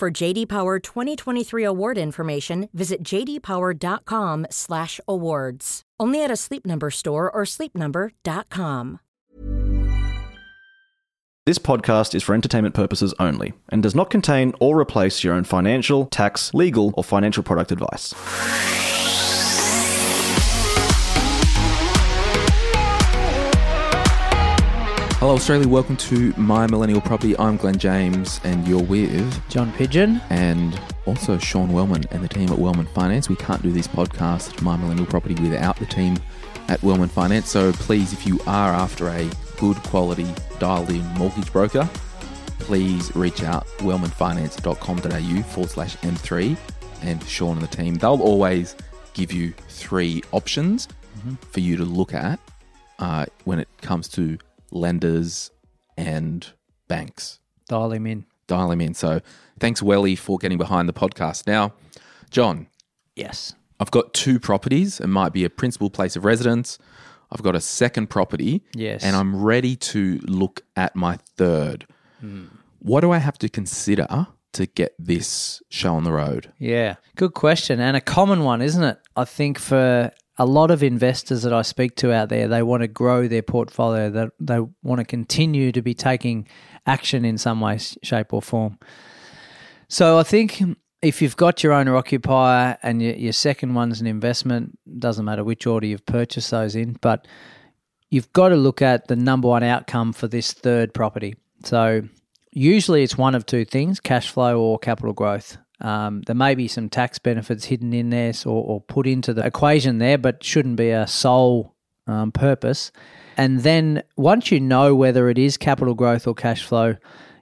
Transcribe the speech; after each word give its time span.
For 0.00 0.10
JD 0.10 0.48
Power 0.48 0.78
2023 0.78 1.62
award 1.62 1.98
information, 1.98 2.70
visit 2.72 3.02
jdpower.com/awards. 3.02 5.82
Only 6.00 6.24
at 6.24 6.30
a 6.30 6.36
Sleep 6.36 6.64
Number 6.64 6.90
store 6.90 7.30
or 7.30 7.42
sleepnumber.com. 7.42 9.00
This 11.44 11.58
podcast 11.58 12.14
is 12.14 12.22
for 12.22 12.34
entertainment 12.34 12.74
purposes 12.74 13.12
only 13.18 13.52
and 13.68 13.82
does 13.82 13.94
not 13.94 14.08
contain 14.08 14.54
or 14.58 14.80
replace 14.80 15.22
your 15.22 15.34
own 15.34 15.44
financial, 15.44 16.06
tax, 16.06 16.54
legal, 16.54 16.94
or 16.96 17.04
financial 17.04 17.42
product 17.42 17.70
advice. 17.70 18.14
Hello, 25.20 25.34
Australia. 25.34 25.68
Welcome 25.68 25.98
to 25.98 26.32
My 26.38 26.66
Millennial 26.66 27.02
Property. 27.02 27.38
I'm 27.38 27.58
Glen 27.58 27.76
James, 27.76 28.40
and 28.42 28.66
you're 28.66 28.82
with 28.82 29.48
John 29.50 29.70
Pidgeon. 29.74 30.18
and 30.30 30.80
also 31.04 31.36
Sean 31.36 31.74
Wellman 31.74 32.04
and 32.10 32.24
the 32.24 32.28
team 32.28 32.48
at 32.50 32.58
Wellman 32.58 32.86
Finance. 32.86 33.28
We 33.28 33.36
can't 33.36 33.60
do 33.62 33.70
this 33.70 33.86
podcast, 33.86 34.62
My 34.62 34.78
Millennial 34.78 35.04
Property, 35.04 35.34
without 35.34 35.76
the 35.76 35.84
team 35.84 36.16
at 36.68 36.82
Wellman 36.82 37.10
Finance. 37.10 37.50
So 37.50 37.70
please, 37.72 38.14
if 38.14 38.26
you 38.26 38.40
are 38.46 38.72
after 38.72 39.10
a 39.10 39.28
good 39.58 39.76
quality 39.82 40.26
dialed-in 40.58 41.04
mortgage 41.18 41.52
broker, 41.52 41.86
please 42.58 43.14
reach 43.14 43.42
out 43.42 43.66
wellmanfinance.com.au 43.80 45.42
forward 45.42 45.70
slash 45.70 45.96
M3 45.98 46.56
and 47.02 47.22
Sean 47.24 47.58
and 47.58 47.62
the 47.68 47.76
team. 47.76 47.96
They'll 47.96 48.22
always 48.22 48.74
give 49.12 49.32
you 49.32 49.52
three 49.68 50.22
options 50.32 50.88
for 51.50 51.60
you 51.60 51.76
to 51.76 51.84
look 51.84 52.14
at 52.14 52.40
uh, 53.00 53.26
when 53.44 53.58
it 53.58 53.68
comes 53.82 54.08
to 54.08 54.38
lenders 54.70 55.50
and 55.96 56.52
banks 56.88 57.38
Dial 57.68 57.92
him 57.92 58.06
in. 58.06 58.24
dial 58.46 58.70
him 58.72 58.80
in. 58.80 58.94
So 58.94 59.20
thanks, 59.58 59.82
Welly, 59.82 60.16
for 60.16 60.38
getting 60.38 60.58
behind 60.58 60.88
the 60.88 60.92
podcast. 60.92 61.46
Now, 61.46 61.72
John, 62.30 62.66
Yes. 63.16 63.54
I've 63.78 63.90
got 63.90 64.12
two 64.14 64.38
properties. 64.38 65.00
It 65.00 65.06
might 65.08 65.32
be 65.32 65.44
a 65.44 65.50
principal 65.50 65.88
place 65.90 66.14
of 66.16 66.24
residence. 66.24 66.78
I've 67.32 67.42
got 67.42 67.54
a 67.54 67.60
second 67.60 68.08
property. 68.08 68.62
Yes. 68.74 69.02
And 69.04 69.14
I'm 69.16 69.42
ready 69.42 69.74
to 69.76 70.18
look 70.24 70.62
at 70.76 70.94
my 70.96 71.16
third. 71.36 71.86
Hmm. 72.20 72.46
What 72.80 73.00
do 73.00 73.10
I 73.10 73.18
have 73.18 73.38
to 73.38 73.48
consider 73.48 74.26
to 74.52 74.66
get 74.66 74.94
this 74.98 75.62
show 75.70 75.94
on 75.94 76.04
the 76.04 76.12
road? 76.12 76.52
Yeah. 76.58 76.96
Good 77.16 77.34
question. 77.34 77.78
And 77.80 77.96
a 77.96 78.00
common 78.00 78.42
one, 78.44 78.60
isn't 78.62 78.82
it? 78.82 78.98
I 79.16 79.24
think 79.24 79.58
for 79.58 80.10
a 80.40 80.46
lot 80.46 80.70
of 80.70 80.82
investors 80.82 81.42
that 81.42 81.52
I 81.52 81.60
speak 81.60 81.96
to 81.96 82.14
out 82.14 82.30
there, 82.30 82.48
they 82.48 82.62
want 82.62 82.80
to 82.80 82.88
grow 82.88 83.28
their 83.28 83.42
portfolio. 83.42 84.08
They, 84.08 84.28
they 84.40 84.60
want 84.82 85.00
to 85.00 85.04
continue 85.04 85.70
to 85.70 85.82
be 85.82 85.92
taking 85.92 86.48
action 86.86 87.26
in 87.26 87.36
some 87.36 87.60
way, 87.60 87.76
shape, 88.02 88.32
or 88.32 88.40
form. 88.40 88.78
So 89.88 90.16
I 90.16 90.22
think 90.22 90.62
if 91.02 91.20
you've 91.20 91.36
got 91.36 91.62
your 91.62 91.74
owner 91.74 91.94
occupier 91.94 92.78
and 92.82 93.02
your, 93.02 93.16
your 93.16 93.34
second 93.34 93.74
one's 93.74 94.00
an 94.00 94.06
investment, 94.06 94.78
doesn't 94.98 95.26
matter 95.26 95.44
which 95.44 95.66
order 95.66 95.86
you've 95.86 96.06
purchased 96.06 96.50
those 96.50 96.74
in, 96.74 96.96
but 97.02 97.28
you've 98.08 98.32
got 98.32 98.48
to 98.48 98.56
look 98.56 98.80
at 98.80 99.08
the 99.08 99.16
number 99.16 99.48
one 99.48 99.62
outcome 99.62 100.14
for 100.14 100.26
this 100.26 100.54
third 100.54 100.94
property. 100.94 101.34
So 101.64 102.00
usually 102.50 103.02
it's 103.02 103.18
one 103.18 103.34
of 103.34 103.44
two 103.44 103.66
things 103.66 104.00
cash 104.00 104.30
flow 104.30 104.58
or 104.58 104.78
capital 104.78 105.12
growth. 105.12 105.58
Um, 105.80 106.22
there 106.22 106.36
may 106.36 106.54
be 106.54 106.68
some 106.68 106.88
tax 106.88 107.18
benefits 107.18 107.64
hidden 107.64 107.92
in 107.92 108.10
there 108.10 108.32
or, 108.44 108.64
or 108.64 108.80
put 108.80 109.06
into 109.06 109.32
the 109.32 109.46
equation 109.46 109.98
there, 109.98 110.18
but 110.18 110.44
shouldn't 110.44 110.76
be 110.76 110.90
a 110.90 111.06
sole 111.06 111.74
um, 112.06 112.32
purpose. 112.32 112.92
And 113.36 113.60
then 113.60 114.02
once 114.16 114.50
you 114.50 114.60
know 114.60 114.94
whether 114.94 115.30
it 115.30 115.38
is 115.38 115.56
capital 115.56 115.94
growth 115.94 116.26
or 116.26 116.34
cash 116.34 116.64
flow, 116.64 116.96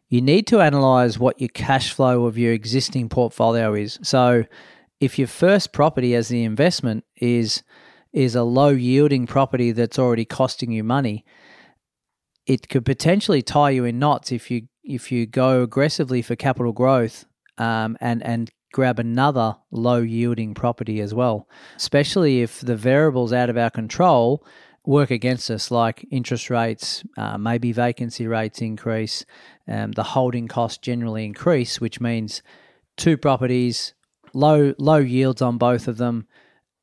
you 0.08 0.20
need 0.20 0.46
to 0.46 0.60
analyze 0.60 1.18
what 1.18 1.40
your 1.40 1.48
cash 1.48 1.92
flow 1.92 2.26
of 2.26 2.38
your 2.38 2.52
existing 2.52 3.08
portfolio 3.08 3.74
is. 3.74 3.98
So 4.02 4.44
if 5.00 5.18
your 5.18 5.28
first 5.28 5.72
property 5.72 6.14
as 6.14 6.28
the 6.28 6.44
investment 6.44 7.04
is 7.16 7.62
is 8.12 8.34
a 8.34 8.42
low 8.42 8.70
yielding 8.70 9.26
property 9.26 9.70
that's 9.70 9.98
already 9.98 10.24
costing 10.24 10.72
you 10.72 10.82
money, 10.82 11.26
it 12.46 12.68
could 12.70 12.84
potentially 12.86 13.42
tie 13.42 13.70
you 13.70 13.84
in 13.84 13.98
knots 13.98 14.32
if 14.32 14.50
you 14.50 14.68
if 14.82 15.12
you 15.12 15.26
go 15.26 15.62
aggressively 15.62 16.22
for 16.22 16.34
capital 16.34 16.72
growth 16.72 17.26
um, 17.58 17.96
and 18.00 18.22
and 18.22 18.50
grab 18.72 18.98
another 18.98 19.56
low 19.70 19.98
yielding 20.00 20.54
property 20.54 21.00
as 21.00 21.14
well, 21.14 21.48
especially 21.76 22.42
if 22.42 22.60
the 22.60 22.76
variables 22.76 23.32
out 23.32 23.50
of 23.50 23.56
our 23.56 23.70
control 23.70 24.44
work 24.84 25.10
against 25.10 25.50
us, 25.50 25.70
like 25.70 26.06
interest 26.10 26.48
rates, 26.50 27.04
uh, 27.16 27.36
maybe 27.36 27.72
vacancy 27.72 28.26
rates 28.26 28.60
increase, 28.60 29.24
um, 29.66 29.92
the 29.92 30.02
holding 30.02 30.48
costs 30.48 30.78
generally 30.78 31.24
increase, 31.24 31.80
which 31.80 32.00
means 32.00 32.42
two 32.96 33.16
properties, 33.16 33.94
low 34.32 34.74
low 34.78 34.98
yields 34.98 35.42
on 35.42 35.58
both 35.58 35.88
of 35.88 35.98
them. 35.98 36.26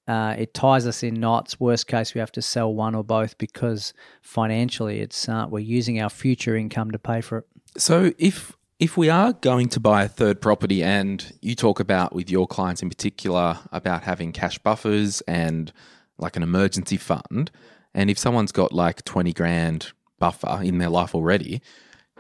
Uh, 0.08 0.35
it 0.38 0.53
ties 0.53 0.85
us 0.85 1.02
in 1.02 1.16
knots. 1.16 1.59
Worst 1.59 1.88
case, 1.88 2.14
we 2.14 2.19
have 2.19 2.31
to 2.34 2.41
sell 2.41 2.72
one 2.72 2.94
or 2.94 3.03
both 3.03 3.40
because 3.40 3.91
financially, 4.22 5.00
it's 5.00 5.28
uh, 5.28 5.47
we're 5.50 5.59
using 5.59 6.00
our 6.00 6.09
future 6.09 6.56
income 6.56 6.91
to 6.91 7.00
pay 7.00 7.22
for 7.22 7.40
it. 7.40 7.46
So 7.78 8.14
if 8.19 8.56
if 8.80 8.97
we 8.97 9.09
are 9.09 9.31
going 9.31 9.69
to 9.69 9.80
buy 9.80 10.03
a 10.03 10.08
third 10.08 10.41
property 10.41 10.84
and 10.84 11.34
you 11.41 11.56
talk 11.56 11.80
about 11.80 12.13
with 12.13 12.30
your 12.30 12.46
clients 12.46 12.81
in 12.81 12.90
particular 12.90 13.58
about 13.72 14.03
having 14.03 14.34
cash 14.34 14.58
buffers 14.59 15.22
and 15.22 15.72
like 16.18 16.36
an 16.36 16.44
emergency 16.44 16.97
fund 16.97 17.52
and 17.94 18.09
if 18.09 18.19
someone's 18.19 18.52
got 18.52 18.74
like 18.74 19.03
20 19.06 19.31
grand 19.34 19.94
buffer 20.19 20.59
in 20.62 20.78
their 20.80 20.90
life 20.90 21.16
already 21.16 21.62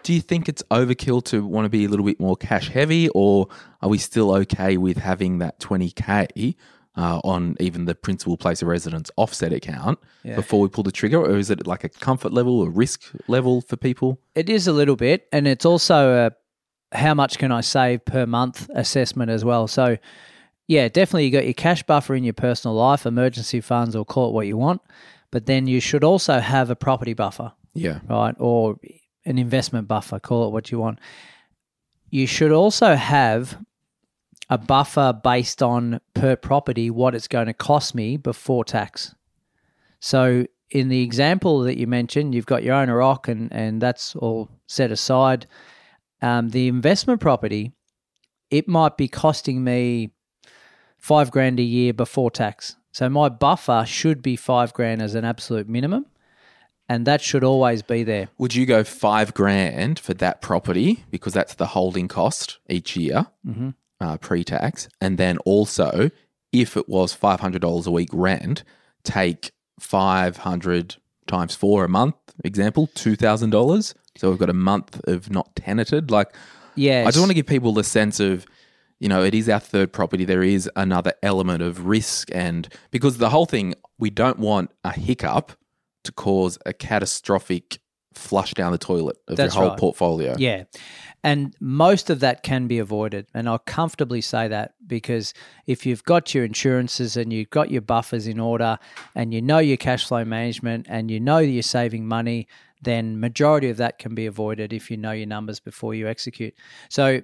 do 0.03 0.13
you 0.13 0.21
think 0.21 0.47
it's 0.47 0.63
overkill 0.71 1.23
to 1.25 1.45
want 1.45 1.65
to 1.65 1.69
be 1.69 1.83
a 1.83 1.89
little 1.89 2.05
bit 2.05 2.19
more 2.19 2.37
cash 2.37 2.69
heavy 2.69 3.09
or 3.09 3.47
are 3.81 3.89
we 3.89 3.97
still 3.97 4.33
okay 4.33 4.77
with 4.77 4.97
having 4.97 5.39
that 5.39 5.59
20k 5.59 6.55
uh, 6.97 7.19
on 7.25 7.57
even 7.59 7.83
the 7.83 7.95
principal 7.95 8.37
place 8.37 8.61
of 8.61 8.69
residence 8.69 9.11
offset 9.17 9.51
account 9.51 9.99
before 10.35 10.61
we 10.61 10.69
pull 10.69 10.83
the 10.83 10.91
trigger 10.91 11.19
or 11.19 11.35
is 11.37 11.49
it 11.49 11.67
like 11.67 11.83
a 11.83 11.89
comfort 11.89 12.31
level 12.31 12.61
or 12.61 12.69
risk 12.69 13.11
level 13.27 13.59
for 13.61 13.75
people? 13.75 14.19
It 14.33 14.49
is 14.49 14.67
a 14.67 14.71
little 14.73 14.95
bit, 14.95 15.27
and 15.33 15.47
it's 15.47 15.65
also 15.65 16.27
a 16.27 16.31
how 16.95 17.13
much 17.13 17.37
can 17.37 17.51
I 17.51 17.61
save 17.61 18.05
per 18.05 18.25
month 18.25 18.69
assessment 18.73 19.31
as 19.31 19.45
well. 19.45 19.67
So, 19.67 19.97
yeah, 20.67 20.87
definitely 20.87 21.25
you 21.25 21.31
got 21.31 21.45
your 21.45 21.53
cash 21.53 21.83
buffer 21.83 22.15
in 22.15 22.23
your 22.23 22.33
personal 22.33 22.75
life, 22.75 23.05
emergency 23.05 23.61
funds, 23.61 23.95
or 23.95 24.05
call 24.05 24.29
it 24.29 24.33
what 24.33 24.47
you 24.47 24.57
want. 24.57 24.81
But 25.31 25.45
then 25.45 25.67
you 25.67 25.79
should 25.79 26.03
also 26.03 26.39
have 26.39 26.69
a 26.69 26.75
property 26.75 27.13
buffer, 27.13 27.51
yeah 27.73 27.99
right, 28.07 28.35
or 28.39 28.77
an 29.25 29.37
investment 29.37 29.87
buffer, 29.87 30.19
call 30.19 30.47
it 30.47 30.51
what 30.51 30.71
you 30.71 30.79
want. 30.79 30.99
You 32.09 32.27
should 32.27 32.51
also 32.51 32.95
have 32.95 33.57
a 34.49 34.57
buffer 34.57 35.13
based 35.23 35.61
on 35.61 35.99
per 36.13 36.35
property 36.35 36.89
what 36.89 37.15
it's 37.15 37.27
going 37.27 37.47
to 37.47 37.53
cost 37.53 37.95
me 37.95 38.17
before 38.17 38.63
tax. 38.63 39.15
So 39.99 40.45
in 40.69 40.89
the 40.89 41.01
example 41.01 41.61
that 41.61 41.77
you 41.77 41.87
mentioned, 41.87 42.35
you've 42.35 42.45
got 42.45 42.63
your 42.63 42.75
owner 42.75 42.97
rock 42.97 43.27
and, 43.27 43.51
and 43.51 43.81
that's 43.81 44.15
all 44.15 44.49
set 44.67 44.91
aside. 44.91 45.47
Um, 46.21 46.49
the 46.49 46.67
investment 46.67 47.21
property, 47.21 47.73
it 48.49 48.67
might 48.67 48.97
be 48.97 49.07
costing 49.07 49.63
me 49.63 50.11
five 50.97 51.31
grand 51.31 51.59
a 51.59 51.63
year 51.63 51.93
before 51.93 52.31
tax. 52.31 52.75
So 52.91 53.09
my 53.09 53.29
buffer 53.29 53.83
should 53.85 54.21
be 54.21 54.35
five 54.35 54.73
grand 54.73 55.01
as 55.01 55.15
an 55.15 55.25
absolute 55.25 55.67
minimum. 55.67 56.05
And 56.87 57.05
that 57.07 57.21
should 57.21 57.43
always 57.43 57.81
be 57.81 58.03
there. 58.03 58.29
Would 58.37 58.53
you 58.53 58.65
go 58.65 58.83
five 58.83 59.33
grand 59.33 59.99
for 59.99 60.13
that 60.15 60.41
property 60.41 61.03
because 61.09 61.33
that's 61.33 61.55
the 61.55 61.65
holding 61.67 62.07
cost 62.07 62.59
each 62.69 62.95
year, 62.95 63.25
uh, 63.99 64.17
pre-tax, 64.17 64.87
and 65.01 65.17
then 65.17 65.39
also 65.39 66.11
if 66.51 66.77
it 66.77 66.87
was 66.87 67.13
five 67.13 67.39
hundred 67.39 67.63
dollars 67.63 67.87
a 67.87 67.91
week 67.91 68.09
rent, 68.13 68.63
take 69.03 69.51
five 69.79 70.37
hundred 70.37 70.97
times 71.27 71.55
four 71.55 71.85
a 71.85 71.89
month. 71.89 72.15
Example, 72.43 72.87
two 72.95 73.15
thousand 73.15 73.51
dollars. 73.51 73.95
So 74.17 74.29
we've 74.29 74.39
got 74.39 74.49
a 74.49 74.53
month 74.53 75.01
of 75.07 75.29
not 75.29 75.55
tenanted. 75.55 76.11
Like, 76.11 76.33
yeah, 76.75 77.03
I 77.03 77.05
just 77.05 77.19
want 77.19 77.29
to 77.29 77.35
give 77.35 77.47
people 77.47 77.73
the 77.73 77.83
sense 77.83 78.19
of, 78.19 78.45
you 78.99 79.09
know, 79.09 79.23
it 79.23 79.33
is 79.33 79.49
our 79.49 79.59
third 79.59 79.91
property. 79.91 80.25
There 80.25 80.43
is 80.43 80.69
another 80.75 81.13
element 81.21 81.61
of 81.61 81.85
risk, 81.85 82.29
and 82.33 82.67
because 82.91 83.17
the 83.17 83.29
whole 83.29 83.45
thing, 83.45 83.73
we 83.97 84.09
don't 84.09 84.39
want 84.39 84.71
a 84.83 84.91
hiccup 84.91 85.51
to 86.03 86.11
cause 86.11 86.57
a 86.65 86.73
catastrophic 86.73 87.79
flush 88.13 88.53
down 88.53 88.71
the 88.71 88.77
toilet 88.77 89.17
of 89.27 89.35
That's 89.35 89.53
your 89.53 89.63
whole 89.63 89.71
right. 89.71 89.79
portfolio. 89.79 90.35
Yeah. 90.37 90.63
And 91.25 91.55
most 91.59 92.11
of 92.11 92.19
that 92.19 92.43
can 92.43 92.67
be 92.67 92.77
avoided. 92.77 93.25
And 93.33 93.49
I'll 93.49 93.57
comfortably 93.57 94.21
say 94.21 94.47
that 94.47 94.75
because 94.85 95.33
if 95.65 95.83
you've 95.85 96.03
got 96.03 96.35
your 96.35 96.45
insurances 96.45 97.17
and 97.17 97.33
you've 97.33 97.49
got 97.49 97.71
your 97.71 97.81
buffers 97.81 98.27
in 98.27 98.39
order 98.39 98.77
and 99.15 99.33
you 99.33 99.41
know 99.41 99.57
your 99.57 99.77
cash 99.77 100.07
flow 100.07 100.23
management 100.23 100.85
and 100.87 101.09
you 101.09 101.19
know 101.19 101.39
you're 101.39 101.63
saving 101.63 102.07
money, 102.07 102.47
then 102.83 103.19
majority 103.19 103.69
of 103.71 103.77
that 103.77 103.97
can 103.97 104.13
be 104.13 104.27
avoided 104.27 104.71
if 104.71 104.91
you 104.91 104.97
know 104.97 105.13
your 105.13 105.25
numbers 105.25 105.59
before 105.59 105.95
you 105.95 106.07
execute. 106.07 106.53
So 106.89 107.21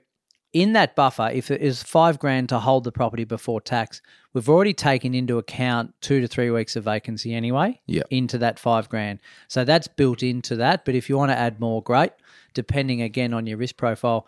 in 0.53 0.73
that 0.73 0.95
buffer, 0.95 1.29
if 1.31 1.49
it 1.51 1.61
is 1.61 1.81
five 1.83 2.19
grand 2.19 2.49
to 2.49 2.59
hold 2.59 2.83
the 2.83 2.91
property 2.91 3.23
before 3.23 3.61
tax, 3.61 4.01
we've 4.33 4.49
already 4.49 4.73
taken 4.73 5.13
into 5.13 5.37
account 5.37 5.93
two 6.01 6.19
to 6.21 6.27
three 6.27 6.49
weeks 6.49 6.75
of 6.75 6.83
vacancy 6.83 7.33
anyway 7.33 7.79
Yeah. 7.85 8.03
into 8.09 8.37
that 8.39 8.59
five 8.59 8.89
grand. 8.89 9.19
So 9.47 9.63
that's 9.63 9.87
built 9.87 10.23
into 10.23 10.55
that. 10.57 10.83
But 10.85 10.95
if 10.95 11.07
you 11.07 11.17
want 11.17 11.31
to 11.31 11.37
add 11.37 11.59
more, 11.59 11.81
great, 11.83 12.11
depending 12.53 13.01
again 13.01 13.33
on 13.33 13.47
your 13.47 13.57
risk 13.57 13.77
profile. 13.77 14.27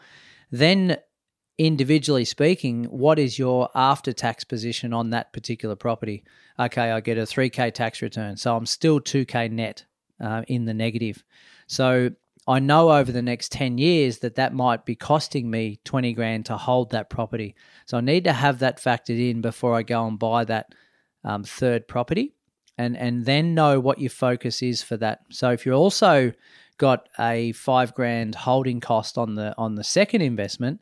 Then, 0.52 0.98
individually 1.58 2.26
speaking, 2.26 2.86
what 2.86 3.20
is 3.20 3.38
your 3.38 3.70
after 3.76 4.14
tax 4.14 4.44
position 4.44 4.94
on 4.94 5.12
that 5.12 5.34
particular 5.34 5.76
property? 5.76 6.24
Okay, 6.60 6.92
I 6.92 7.00
get 7.00 7.18
a 7.18 7.24
3K 7.24 7.74
tax 7.74 8.02
return. 8.02 8.38
So 8.38 8.56
I'm 8.56 8.66
still 8.66 9.00
2K 9.00 9.52
net 9.52 9.86
uh, 10.20 10.44
in 10.48 10.66
the 10.66 10.74
negative. 10.74 11.24
So 11.68 12.12
I 12.48 12.60
know 12.60 12.92
over 12.92 13.12
the 13.12 13.22
next 13.22 13.52
10 13.52 13.78
years 13.78 14.20
that 14.20 14.36
that 14.36 14.54
might 14.54 14.86
be 14.86 14.96
costing 14.96 15.50
me 15.50 15.80
20 15.86 16.14
grand 16.14 16.46
to 16.48 16.58
hold 16.58 16.92
that 16.92 17.10
property. 17.10 17.56
So 17.86 17.98
I 17.98 18.02
need 18.02 18.26
to 18.26 18.34
have 18.34 18.60
that 18.60 18.82
factored 18.82 19.30
in 19.30 19.42
before 19.42 19.76
I 19.76 19.84
go 19.84 20.06
and 20.06 20.20
buy 20.20 20.44
that 20.46 20.74
um, 21.24 21.44
third 21.44 21.88
property 21.88 22.34
and, 22.78 22.98
and 22.98 23.26
then 23.26 23.54
know 23.54 23.80
what 23.80 24.00
your 24.00 24.10
focus 24.10 24.62
is 24.62 24.82
for 24.82 24.98
that. 24.98 25.22
So 25.30 25.52
if 25.52 25.66
you're 25.66 25.76
also 25.76 26.34
got 26.84 27.08
a 27.18 27.54
five 27.54 27.94
grand 27.94 28.36
holding 28.36 28.82
cost 28.82 29.18
on 29.18 29.36
the 29.36 29.56
on 29.58 29.76
the 29.76 29.86
second 29.86 30.22
investment, 30.22 30.82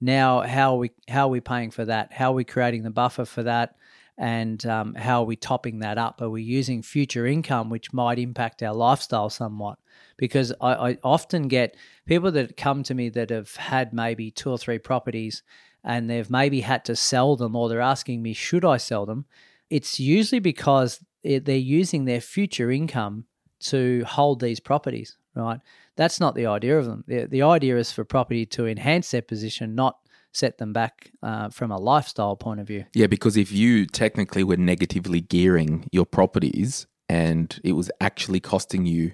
now 0.00 0.40
how 0.40 0.74
are 0.74 0.78
we 0.78 0.90
how 1.08 1.28
are 1.28 1.30
we 1.30 1.40
paying 1.40 1.70
for 1.70 1.84
that? 1.84 2.12
How 2.12 2.32
are 2.32 2.34
we 2.34 2.42
creating 2.42 2.82
the 2.82 2.90
buffer 2.90 3.24
for 3.24 3.44
that? 3.44 3.76
And 4.18 4.66
um, 4.66 4.94
how 4.94 5.22
are 5.22 5.26
we 5.26 5.36
topping 5.36 5.78
that 5.80 5.98
up? 5.98 6.20
Are 6.20 6.30
we 6.30 6.42
using 6.42 6.82
future 6.82 7.26
income, 7.26 7.70
which 7.70 7.92
might 7.92 8.18
impact 8.18 8.60
our 8.60 8.74
lifestyle 8.74 9.30
somewhat? 9.30 9.78
Because 10.16 10.52
I, 10.60 10.72
I 10.88 10.98
often 11.04 11.46
get 11.46 11.76
people 12.06 12.32
that 12.32 12.56
come 12.56 12.82
to 12.82 12.94
me 12.94 13.08
that 13.10 13.30
have 13.30 13.54
had 13.54 13.92
maybe 13.92 14.32
two 14.32 14.50
or 14.50 14.58
three 14.58 14.78
properties 14.78 15.44
and 15.84 16.10
they've 16.10 16.30
maybe 16.30 16.62
had 16.62 16.84
to 16.86 16.96
sell 16.96 17.36
them 17.36 17.54
or 17.54 17.68
they're 17.68 17.80
asking 17.80 18.20
me, 18.20 18.32
should 18.32 18.64
I 18.64 18.78
sell 18.78 19.06
them? 19.06 19.26
It's 19.70 20.00
usually 20.00 20.40
because 20.40 21.04
they're 21.22 21.56
using 21.56 22.04
their 22.04 22.20
future 22.20 22.72
income 22.72 23.26
to 23.60 24.04
hold 24.06 24.40
these 24.40 24.60
properties, 24.60 25.16
right? 25.36 25.60
That's 25.96 26.18
not 26.20 26.34
the 26.34 26.46
idea 26.46 26.78
of 26.78 26.86
them. 26.86 27.04
The, 27.06 27.26
the 27.26 27.42
idea 27.42 27.76
is 27.76 27.92
for 27.92 28.04
property 28.04 28.46
to 28.46 28.66
enhance 28.66 29.10
their 29.10 29.22
position, 29.22 29.74
not 29.74 29.98
set 30.32 30.58
them 30.58 30.72
back 30.72 31.12
uh, 31.22 31.48
from 31.50 31.70
a 31.70 31.78
lifestyle 31.78 32.36
point 32.36 32.60
of 32.60 32.66
view. 32.66 32.84
Yeah, 32.94 33.06
because 33.06 33.36
if 33.36 33.50
you 33.52 33.86
technically 33.86 34.44
were 34.44 34.56
negatively 34.58 35.20
gearing 35.20 35.88
your 35.92 36.04
properties 36.04 36.86
and 37.08 37.58
it 37.64 37.72
was 37.72 37.90
actually 38.00 38.40
costing 38.40 38.84
you 38.84 39.12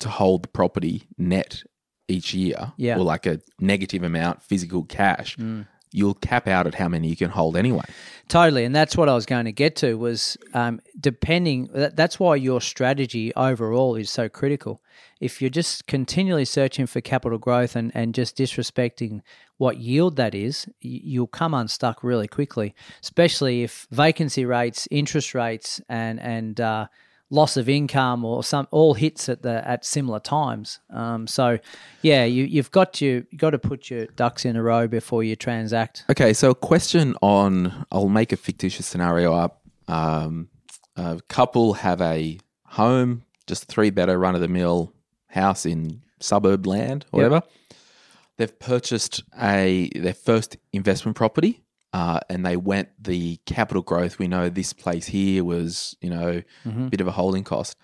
to 0.00 0.08
hold 0.08 0.44
the 0.44 0.48
property 0.48 1.06
net 1.16 1.62
each 2.08 2.34
year, 2.34 2.72
Yeah. 2.76 2.96
or 2.98 3.04
like 3.04 3.24
a 3.26 3.40
negative 3.60 4.02
amount 4.02 4.42
physical 4.42 4.82
cash, 4.84 5.36
you'll 5.94 6.14
cap 6.14 6.48
out 6.48 6.66
at 6.66 6.74
how 6.74 6.88
many 6.88 7.08
you 7.08 7.16
can 7.16 7.30
hold 7.30 7.56
anyway. 7.56 7.84
Totally, 8.28 8.64
and 8.64 8.74
that's 8.74 8.96
what 8.96 9.08
I 9.08 9.14
was 9.14 9.26
going 9.26 9.44
to 9.44 9.52
get 9.52 9.76
to. 9.76 9.94
Was 9.94 10.36
um, 10.54 10.80
depending. 10.98 11.68
That, 11.72 11.94
that's 11.94 12.18
why 12.18 12.36
your 12.36 12.60
strategy 12.60 13.32
overall 13.34 13.94
is 13.94 14.10
so 14.10 14.28
critical. 14.28 14.82
If 15.20 15.40
you're 15.40 15.50
just 15.50 15.86
continually 15.86 16.44
searching 16.44 16.86
for 16.86 17.00
capital 17.00 17.38
growth 17.38 17.76
and, 17.76 17.92
and 17.94 18.14
just 18.14 18.36
disrespecting 18.36 19.20
what 19.58 19.78
yield 19.78 20.16
that 20.16 20.34
is, 20.34 20.66
you'll 20.80 21.26
come 21.26 21.54
unstuck 21.54 22.02
really 22.02 22.26
quickly. 22.26 22.74
Especially 23.02 23.62
if 23.62 23.86
vacancy 23.90 24.44
rates, 24.44 24.88
interest 24.90 25.34
rates, 25.34 25.80
and 25.88 26.18
and 26.18 26.60
uh, 26.60 26.86
loss 27.30 27.56
of 27.56 27.68
income 27.68 28.24
or 28.24 28.44
some 28.44 28.68
all 28.70 28.94
hits 28.94 29.28
at 29.28 29.42
the 29.42 29.66
at 29.66 29.84
similar 29.84 30.20
times. 30.20 30.78
Um, 30.90 31.26
so, 31.26 31.58
yeah, 32.02 32.24
you 32.24 32.44
you've 32.44 32.70
got 32.70 32.92
to 32.94 33.24
you 33.30 33.38
got 33.38 33.50
to 33.50 33.58
put 33.58 33.90
your 33.90 34.06
ducks 34.06 34.44
in 34.44 34.56
a 34.56 34.62
row 34.62 34.86
before 34.86 35.24
you 35.24 35.34
transact. 35.36 36.04
Okay, 36.10 36.32
so 36.32 36.50
a 36.50 36.54
question 36.54 37.16
on 37.22 37.86
I'll 37.90 38.08
make 38.08 38.32
a 38.32 38.36
fictitious 38.36 38.86
scenario 38.86 39.34
up. 39.34 39.62
Um, 39.88 40.48
a 40.96 41.20
couple 41.28 41.74
have 41.74 42.00
a 42.00 42.38
home, 42.66 43.24
just 43.46 43.64
three 43.66 43.90
better 43.90 44.18
run 44.18 44.34
of 44.34 44.40
the 44.40 44.48
mill 44.48 44.92
house 45.28 45.66
in 45.66 46.02
suburb 46.20 46.66
land, 46.66 47.04
or 47.10 47.22
Yep. 47.22 47.30
whatever. 47.30 47.46
They've 48.36 48.58
purchased 48.58 49.22
a 49.40 49.90
their 49.94 50.14
first 50.14 50.56
investment 50.72 51.16
property, 51.16 51.63
uh, 51.94 52.18
and 52.28 52.44
they 52.44 52.56
went 52.56 52.88
the 53.02 53.38
capital 53.46 53.80
growth. 53.80 54.18
We 54.18 54.26
know 54.26 54.48
this 54.48 54.72
place 54.72 55.06
here 55.06 55.44
was 55.44 55.96
you 56.00 56.10
know 56.10 56.42
a 56.66 56.90
bit 56.90 57.00
of 57.00 57.06
a 57.06 57.12
holding 57.12 57.44
cost. 57.44 57.78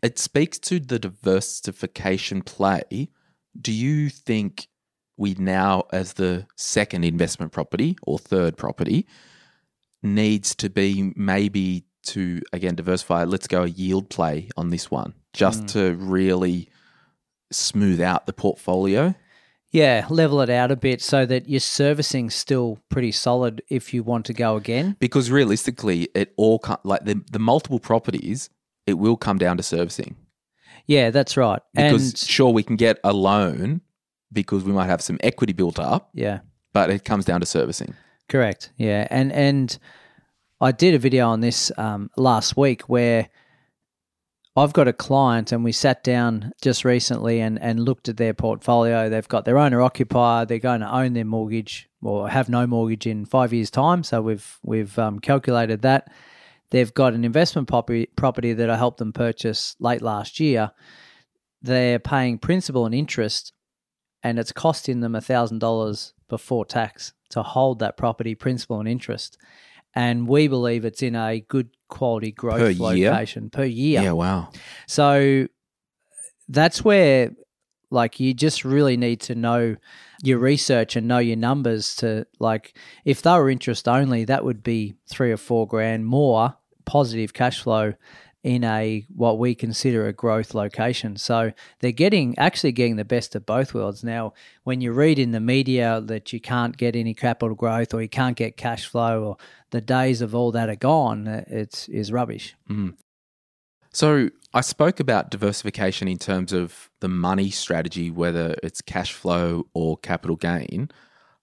It 0.00 0.16
speaks 0.16 0.60
to 0.60 0.78
the 0.78 1.00
diversification 1.00 2.40
play. 2.42 3.10
Do 3.60 3.72
you 3.72 4.08
think 4.08 4.68
we 5.16 5.34
now, 5.34 5.86
as 5.92 6.12
the 6.12 6.46
second 6.54 7.02
investment 7.02 7.50
property 7.50 7.98
or 8.04 8.16
third 8.16 8.56
property, 8.56 9.08
needs 10.00 10.54
to 10.54 10.70
be 10.70 11.12
maybe 11.16 11.84
to 12.04 12.40
again 12.52 12.76
diversify? 12.76 13.24
Let's 13.24 13.48
go 13.48 13.64
a 13.64 13.68
yield 13.68 14.08
play 14.08 14.50
on 14.56 14.70
this 14.70 14.88
one, 14.88 15.14
just 15.32 15.66
to 15.70 15.96
really 15.96 16.68
smooth 17.50 18.00
out 18.00 18.26
the 18.26 18.32
portfolio. 18.32 19.16
Yeah, 19.70 20.06
level 20.08 20.40
it 20.40 20.48
out 20.48 20.70
a 20.70 20.76
bit 20.76 21.02
so 21.02 21.26
that 21.26 21.48
your 21.48 21.60
servicing's 21.60 22.34
still 22.34 22.78
pretty 22.88 23.12
solid 23.12 23.62
if 23.68 23.92
you 23.92 24.02
want 24.02 24.24
to 24.26 24.32
go 24.32 24.56
again. 24.56 24.96
Because 24.98 25.30
realistically, 25.30 26.08
it 26.14 26.32
all 26.36 26.62
like 26.84 27.04
the 27.04 27.22
the 27.30 27.38
multiple 27.38 27.78
properties, 27.78 28.48
it 28.86 28.94
will 28.94 29.16
come 29.16 29.36
down 29.38 29.58
to 29.58 29.62
servicing. 29.62 30.16
Yeah, 30.86 31.10
that's 31.10 31.36
right. 31.36 31.60
Because 31.74 32.10
and 32.10 32.18
sure, 32.18 32.50
we 32.50 32.62
can 32.62 32.76
get 32.76 32.98
a 33.04 33.12
loan 33.12 33.82
because 34.32 34.64
we 34.64 34.72
might 34.72 34.86
have 34.86 35.02
some 35.02 35.18
equity 35.22 35.52
built 35.52 35.78
up, 35.78 36.10
yeah, 36.14 36.40
but 36.72 36.88
it 36.90 37.04
comes 37.04 37.26
down 37.26 37.40
to 37.40 37.46
servicing. 37.46 37.94
correct. 38.28 38.72
Yeah, 38.78 39.06
and 39.10 39.30
and 39.32 39.78
I 40.60 40.72
did 40.72 40.94
a 40.94 40.98
video 40.98 41.28
on 41.28 41.40
this 41.40 41.70
um, 41.76 42.10
last 42.16 42.56
week 42.56 42.82
where 42.82 43.28
I've 44.58 44.72
got 44.72 44.88
a 44.88 44.92
client 44.92 45.52
and 45.52 45.62
we 45.62 45.72
sat 45.72 46.02
down 46.02 46.52
just 46.60 46.84
recently 46.84 47.40
and, 47.40 47.60
and 47.60 47.80
looked 47.80 48.08
at 48.08 48.16
their 48.16 48.34
portfolio. 48.34 49.08
They've 49.08 49.28
got 49.28 49.44
their 49.44 49.58
owner 49.58 49.80
occupier. 49.80 50.44
They're 50.44 50.58
going 50.58 50.80
to 50.80 50.92
own 50.92 51.12
their 51.12 51.24
mortgage 51.24 51.88
or 52.02 52.28
have 52.28 52.48
no 52.48 52.66
mortgage 52.66 53.06
in 53.06 53.24
five 53.24 53.52
years' 53.52 53.70
time. 53.70 54.02
So 54.02 54.20
we've 54.20 54.58
we've 54.62 54.98
um, 54.98 55.18
calculated 55.18 55.82
that. 55.82 56.10
They've 56.70 56.92
got 56.92 57.14
an 57.14 57.24
investment 57.24 57.68
property 57.68 58.08
property 58.16 58.52
that 58.52 58.68
I 58.70 58.76
helped 58.76 58.98
them 58.98 59.12
purchase 59.12 59.76
late 59.80 60.02
last 60.02 60.40
year. 60.40 60.72
They're 61.62 61.98
paying 61.98 62.38
principal 62.38 62.86
and 62.86 62.94
interest, 62.94 63.52
and 64.22 64.38
it's 64.38 64.52
costing 64.52 65.00
them 65.00 65.18
thousand 65.20 65.60
dollars 65.60 66.14
before 66.28 66.64
tax 66.64 67.12
to 67.30 67.42
hold 67.42 67.78
that 67.78 67.96
property 67.96 68.34
principal 68.34 68.80
and 68.80 68.88
interest. 68.88 69.38
And 69.94 70.28
we 70.28 70.48
believe 70.48 70.84
it's 70.84 71.02
in 71.02 71.16
a 71.16 71.40
good 71.40 71.70
quality 71.88 72.32
growth 72.32 72.60
Per 72.60 72.70
year? 72.70 73.10
location 73.10 73.50
per 73.50 73.64
year. 73.64 74.02
Yeah, 74.02 74.12
wow. 74.12 74.50
So 74.86 75.48
that's 76.48 76.84
where 76.84 77.32
like 77.90 78.20
you 78.20 78.34
just 78.34 78.64
really 78.64 78.96
need 78.96 79.20
to 79.20 79.34
know 79.34 79.76
your 80.22 80.38
research 80.38 80.96
and 80.96 81.08
know 81.08 81.18
your 81.18 81.36
numbers 81.36 81.94
to 81.96 82.26
like 82.38 82.76
if 83.04 83.22
they 83.22 83.30
were 83.30 83.48
interest 83.48 83.88
only 83.88 84.24
that 84.26 84.44
would 84.44 84.62
be 84.62 84.94
3 85.08 85.32
or 85.32 85.36
4 85.36 85.66
grand 85.66 86.06
more 86.06 86.54
positive 86.84 87.32
cash 87.32 87.62
flow 87.62 87.94
in 88.44 88.62
a 88.62 89.04
what 89.14 89.38
we 89.38 89.54
consider 89.54 90.06
a 90.06 90.12
growth 90.12 90.54
location. 90.54 91.16
So 91.16 91.52
they're 91.80 91.92
getting 91.92 92.38
actually 92.38 92.72
getting 92.72 92.96
the 92.96 93.04
best 93.04 93.34
of 93.34 93.44
both 93.44 93.74
worlds. 93.74 94.04
Now, 94.04 94.32
when 94.64 94.80
you 94.80 94.92
read 94.92 95.18
in 95.18 95.32
the 95.32 95.40
media 95.40 96.00
that 96.06 96.32
you 96.32 96.40
can't 96.40 96.76
get 96.76 96.94
any 96.94 97.14
capital 97.14 97.54
growth 97.54 97.92
or 97.92 98.00
you 98.00 98.08
can't 98.08 98.36
get 98.36 98.56
cash 98.56 98.86
flow 98.86 99.24
or 99.24 99.36
the 99.70 99.80
days 99.80 100.20
of 100.22 100.34
all 100.34 100.52
that 100.52 100.68
are 100.68 100.76
gone, 100.76 101.26
uh, 101.26 101.44
it's 101.48 101.88
is 101.88 102.12
rubbish. 102.12 102.54
So 103.92 104.30
I 104.54 104.60
spoke 104.60 105.00
about 105.00 105.30
diversification 105.30 106.08
in 106.08 106.18
terms 106.18 106.52
of 106.52 106.90
the 107.00 107.08
money 107.08 107.50
strategy, 107.50 108.10
whether 108.10 108.54
it's 108.62 108.80
cash 108.80 109.12
flow 109.12 109.66
or 109.74 109.96
capital 109.98 110.36
gain. 110.36 110.90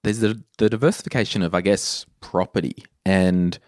There's 0.04 0.20
the, 0.20 0.42
the 0.60 0.70
diversification 0.70 1.42
of, 1.42 1.54
I 1.54 1.62
guess, 1.62 2.06
property. 2.22 2.86
And, 3.06 3.60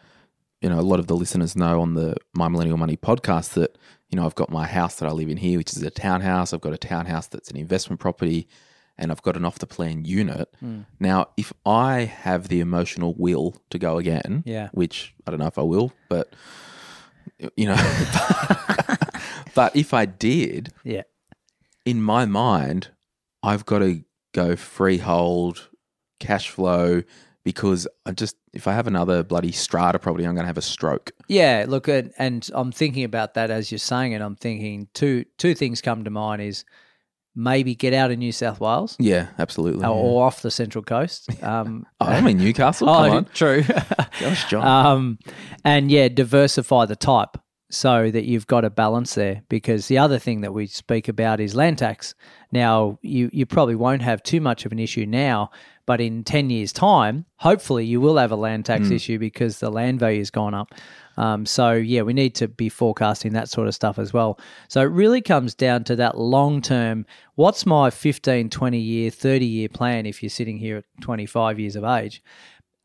you 0.61 0.69
know, 0.69 0.79
a 0.79 0.81
lot 0.81 0.99
of 0.99 1.07
the 1.07 1.15
listeners 1.15 1.55
know 1.55 1.81
on 1.81 1.93
the 1.93 2.15
My 2.33 2.47
Millennial 2.47 2.77
Money 2.77 2.97
podcast 2.97 3.53
that, 3.53 3.77
you 4.09 4.15
know, 4.15 4.25
I've 4.25 4.35
got 4.35 4.49
my 4.49 4.65
house 4.65 4.95
that 4.95 5.07
I 5.07 5.11
live 5.11 5.29
in 5.29 5.37
here, 5.37 5.57
which 5.57 5.75
is 5.75 5.83
a 5.83 5.89
townhouse. 5.91 6.53
I've 6.53 6.61
got 6.61 6.73
a 6.73 6.77
townhouse 6.77 7.27
that's 7.27 7.49
an 7.51 7.57
investment 7.57 7.99
property, 7.99 8.47
and 8.97 9.11
I've 9.11 9.21
got 9.21 9.35
an 9.37 9.45
off 9.45 9.59
the 9.59 9.67
plan 9.67 10.05
unit. 10.05 10.49
Hmm. 10.59 10.81
Now, 10.99 11.27
if 11.37 11.53
I 11.65 12.01
have 12.05 12.47
the 12.47 12.59
emotional 12.59 13.13
will 13.17 13.55
to 13.69 13.77
go 13.77 13.97
again, 13.97 14.43
Yeah. 14.45 14.69
which 14.71 15.13
I 15.27 15.31
don't 15.31 15.39
know 15.39 15.47
if 15.47 15.59
I 15.59 15.63
will, 15.63 15.91
but 16.09 16.33
you 17.55 17.67
know, 17.67 17.75
but 19.55 19.75
if 19.75 19.93
I 19.93 20.05
did, 20.05 20.73
Yeah. 20.83 21.03
in 21.85 22.01
my 22.01 22.25
mind, 22.25 22.89
I've 23.43 23.65
got 23.65 23.79
to 23.79 24.03
go 24.33 24.55
freehold, 24.55 25.69
cash 26.19 26.49
flow, 26.49 27.03
because 27.43 27.87
I 28.05 28.11
just 28.11 28.35
if 28.57 28.67
I 28.67 28.73
have 28.73 28.87
another 28.87 29.23
bloody 29.23 29.51
strata 29.51 29.99
property, 29.99 30.25
I'm 30.25 30.33
going 30.35 30.43
to 30.43 30.47
have 30.47 30.57
a 30.57 30.61
stroke. 30.61 31.11
Yeah, 31.27 31.65
look, 31.67 31.87
and, 31.87 32.11
and 32.17 32.49
I'm 32.53 32.71
thinking 32.71 33.03
about 33.03 33.35
that 33.35 33.49
as 33.51 33.71
you're 33.71 33.77
saying 33.77 34.11
it. 34.13 34.21
I'm 34.21 34.35
thinking 34.35 34.87
two 34.93 35.25
two 35.37 35.53
things 35.55 35.81
come 35.81 36.03
to 36.03 36.09
mind 36.09 36.41
is 36.41 36.65
maybe 37.35 37.75
get 37.75 37.93
out 37.93 38.09
of 38.09 38.17
New 38.17 38.31
South 38.31 38.59
Wales 38.59 38.95
Yeah, 38.99 39.27
absolutely. 39.37 39.85
or, 39.85 40.21
yeah. 40.21 40.25
off 40.25 40.41
the 40.41 40.49
Central 40.51 40.83
Coast. 40.83 41.29
Um, 41.43 41.85
Oh, 42.01 42.07
I'm 42.07 42.25
in 42.27 42.37
Newcastle. 42.45 42.87
Come 42.87 43.11
oh, 43.11 43.15
on, 43.17 43.25
true. 43.33 43.63
gosh, 44.19 44.49
John. 44.49 44.65
um, 44.67 45.19
and 45.63 45.91
yeah, 45.91 46.07
diversify 46.09 46.85
the 46.85 46.95
type 46.95 47.37
so 47.69 48.09
that 48.09 48.25
you've 48.25 48.47
got 48.47 48.65
a 48.65 48.69
balance 48.69 49.15
there. 49.15 49.43
Because 49.49 49.87
the 49.87 49.97
other 49.97 50.19
thing 50.19 50.41
that 50.41 50.53
we 50.53 50.67
speak 50.67 51.07
about 51.07 51.39
is 51.39 51.55
land 51.55 51.77
tax. 51.77 52.15
Now, 52.51 52.99
you 53.01 53.29
you 53.33 53.45
probably 53.45 53.75
won't 53.75 54.01
have 54.01 54.23
too 54.23 54.41
much 54.41 54.65
of 54.65 54.71
an 54.71 54.79
issue 54.79 55.05
now, 55.05 55.51
but 55.85 55.99
in 55.99 56.23
ten 56.23 56.49
years' 56.49 56.71
time, 56.71 57.25
hopefully, 57.37 57.85
you 57.85 57.99
will 57.99 58.17
have 58.17 58.31
a 58.31 58.35
land 58.35 58.65
tax 58.65 58.89
issue 58.89 59.19
because 59.19 59.59
the 59.59 59.69
land 59.69 59.99
value 59.99 60.19
has 60.19 60.31
gone 60.31 60.53
up. 60.53 60.73
Um, 61.17 61.45
so 61.47 61.73
yeah, 61.73 62.03
we 62.03 62.13
need 62.13 62.35
to 62.35 62.47
be 62.47 62.69
forecasting 62.69 63.33
that 63.33 63.49
sort 63.49 63.67
of 63.67 63.73
stuff 63.73 63.97
as 63.97 64.13
well. 64.13 64.39
So 64.67 64.81
it 64.81 64.85
really 64.91 65.21
comes 65.21 65.55
down 65.55 65.83
to 65.85 65.95
that 65.95 66.17
long 66.17 66.61
term. 66.61 67.05
What's 67.35 67.65
my 67.65 67.89
15, 67.89 68.49
20 68.49 68.77
year, 68.77 69.09
30 69.09 69.45
year 69.45 69.67
plan 69.67 70.05
if 70.05 70.21
you're 70.21 70.29
sitting 70.29 70.57
here 70.59 70.77
at 70.77 70.85
25 71.01 71.59
years 71.59 71.75
of 71.75 71.83
age? 71.83 72.21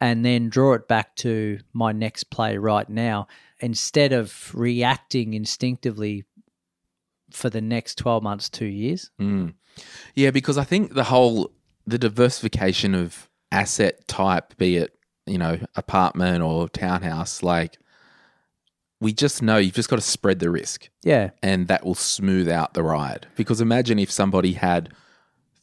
and 0.01 0.25
then 0.25 0.49
draw 0.49 0.75
it 0.75 0.89
back 0.89 1.15
to 1.15 1.61
my 1.73 1.93
next 1.93 2.25
play 2.25 2.57
right 2.57 2.89
now 2.89 3.29
instead 3.63 4.13
of 4.13 4.51
reacting 4.55 5.33
instinctively 5.35 6.25
for 7.31 7.49
the 7.49 7.61
next 7.63 7.95
12 7.97 8.23
months, 8.23 8.51
two 8.51 8.67
years. 8.67 9.11
Mm. 9.21 9.55
Yeah, 10.15 10.31
because 10.31 10.59
I 10.59 10.65
think 10.65 10.93
the 10.95 11.05
whole 11.05 11.53
the 11.87 11.99
diversification 11.99 12.95
of 12.95 13.29
asset 13.51 14.07
type, 14.07 14.57
be 14.59 14.77
it 14.77 14.95
you 15.27 15.39
know 15.39 15.59
apartment 15.77 16.43
or 16.43 16.69
townhouse, 16.69 17.43
like 17.43 17.79
we 19.01 19.13
just 19.13 19.43
know 19.43 19.57
you've 19.57 19.75
just 19.75 19.89
got 19.89 19.97
to 19.97 20.03
spread 20.03 20.39
the 20.39 20.51
risk, 20.51 20.89
Yeah. 21.03 21.31
and 21.43 21.67
that 21.69 21.85
will 21.85 21.95
smooth 21.97 22.49
out 22.49 22.75
the 22.75 22.83
ride. 22.85 23.27
Because 23.35 23.61
imagine 23.61 23.99
if 23.99 24.11
somebody 24.13 24.53
had 24.53 24.91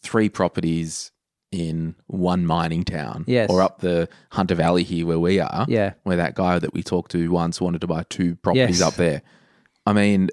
three 0.02 0.28
properties 0.28 1.12
in 1.52 1.96
one 2.08 2.46
mining 2.46 2.84
town, 2.84 3.24
Yes. 3.28 3.50
or 3.50 3.62
up 3.62 3.80
the 3.80 4.08
Hunter 4.32 4.56
Valley 4.56 4.84
here 4.84 5.06
where 5.06 5.20
we 5.20 5.40
are, 5.40 5.66
Yeah. 5.68 5.94
where 6.04 6.18
that 6.18 6.36
guy 6.36 6.60
that 6.60 6.74
we 6.74 6.84
talked 6.84 7.12
to 7.12 7.32
once 7.32 7.60
wanted 7.60 7.82
to 7.82 7.88
buy 7.88 8.04
two 8.10 8.36
properties 8.36 8.80
Yes. 8.80 8.88
up 8.88 8.96
there. 8.96 9.22
I 9.86 9.94
mean, 9.94 10.30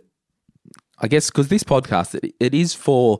I 0.98 1.08
guess 1.08 1.30
because 1.30 1.48
this 1.48 1.64
podcast 1.64 2.14
it, 2.22 2.34
it 2.40 2.54
is 2.54 2.74
for 2.74 3.18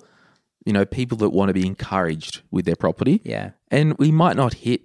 you 0.65 0.73
know 0.73 0.85
people 0.85 1.17
that 1.19 1.31
want 1.31 1.49
to 1.49 1.55
be 1.55 1.67
encouraged 1.67 2.43
with 2.51 2.65
their 2.67 2.77
property, 2.77 3.21
Yeah. 3.25 3.51
and 3.71 3.97
we 3.99 4.11
might 4.11 4.37
not 4.37 4.55
hit 4.55 4.83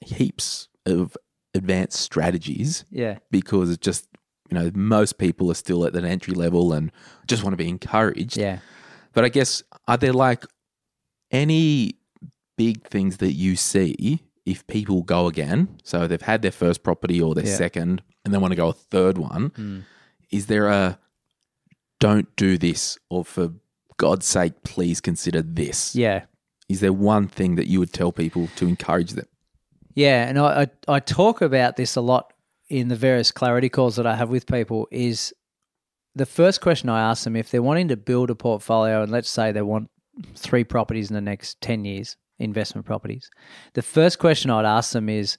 heaps 0.00 0.68
of 0.84 1.16
advanced 1.54 2.00
strategies 2.00 2.84
Yeah. 2.90 3.18
because 3.30 3.70
it's 3.70 3.84
just 3.84 4.08
you 4.50 4.58
know 4.58 4.70
most 4.74 5.16
people 5.18 5.50
are 5.50 5.54
still 5.54 5.84
at 5.86 5.92
that 5.94 6.04
entry 6.04 6.34
level 6.34 6.72
and 6.72 6.92
just 7.26 7.42
want 7.42 7.54
to 7.54 7.56
be 7.56 7.68
encouraged. 7.68 8.36
Yeah. 8.36 8.58
But 9.14 9.24
I 9.24 9.28
guess 9.30 9.62
are 9.88 9.96
there 9.96 10.12
like 10.12 10.44
any 11.30 11.94
big 12.56 12.86
things 12.88 13.18
that 13.18 13.32
you 13.32 13.56
see 13.56 14.22
if 14.44 14.66
people 14.66 15.02
go 15.02 15.26
again? 15.26 15.78
So 15.84 16.06
they've 16.06 16.20
had 16.22 16.42
their 16.42 16.50
first 16.50 16.82
property 16.82 17.20
or 17.20 17.34
their 17.34 17.46
Yeah. 17.46 17.56
second 17.56 18.02
and 18.24 18.32
they 18.34 18.38
want 18.38 18.52
to 18.52 18.56
go 18.56 18.68
a 18.68 18.72
third 18.72 19.18
one. 19.18 19.50
Mm. 19.50 19.82
Is 20.30 20.46
there 20.46 20.68
a 20.68 20.98
don't 22.00 22.34
do 22.36 22.58
this 22.58 22.98
or 23.08 23.24
for 23.24 23.52
God's 23.96 24.26
sake, 24.26 24.62
please 24.64 25.00
consider 25.00 25.40
this? 25.42 25.94
Yeah. 25.94 26.24
Is 26.68 26.80
there 26.80 26.92
one 26.92 27.28
thing 27.28 27.54
that 27.56 27.68
you 27.68 27.78
would 27.78 27.92
tell 27.92 28.12
people 28.12 28.48
to 28.56 28.66
encourage 28.68 29.12
them? 29.12 29.26
Yeah, 29.94 30.28
and 30.28 30.38
I, 30.38 30.62
I 30.88 30.96
I 30.96 31.00
talk 31.00 31.40
about 31.40 31.76
this 31.76 31.96
a 31.96 32.00
lot 32.02 32.32
in 32.68 32.88
the 32.88 32.96
various 32.96 33.30
clarity 33.30 33.68
calls 33.70 33.96
that 33.96 34.06
I 34.06 34.16
have 34.16 34.28
with 34.28 34.46
people. 34.46 34.88
Is 34.90 35.32
the 36.14 36.26
first 36.26 36.60
question 36.60 36.88
I 36.90 37.00
ask 37.10 37.24
them 37.24 37.36
if 37.36 37.50
they're 37.50 37.62
wanting 37.62 37.88
to 37.88 37.96
build 37.96 38.28
a 38.28 38.34
portfolio, 38.34 39.02
and 39.02 39.10
let's 39.12 39.30
say 39.30 39.52
they 39.52 39.62
want 39.62 39.88
three 40.34 40.64
properties 40.64 41.08
in 41.10 41.14
the 41.14 41.20
next 41.22 41.60
ten 41.62 41.84
years, 41.86 42.16
investment 42.38 42.86
properties. 42.86 43.30
The 43.74 43.82
first 43.82 44.18
question 44.18 44.50
I'd 44.50 44.64
ask 44.64 44.92
them 44.92 45.08
is, 45.08 45.38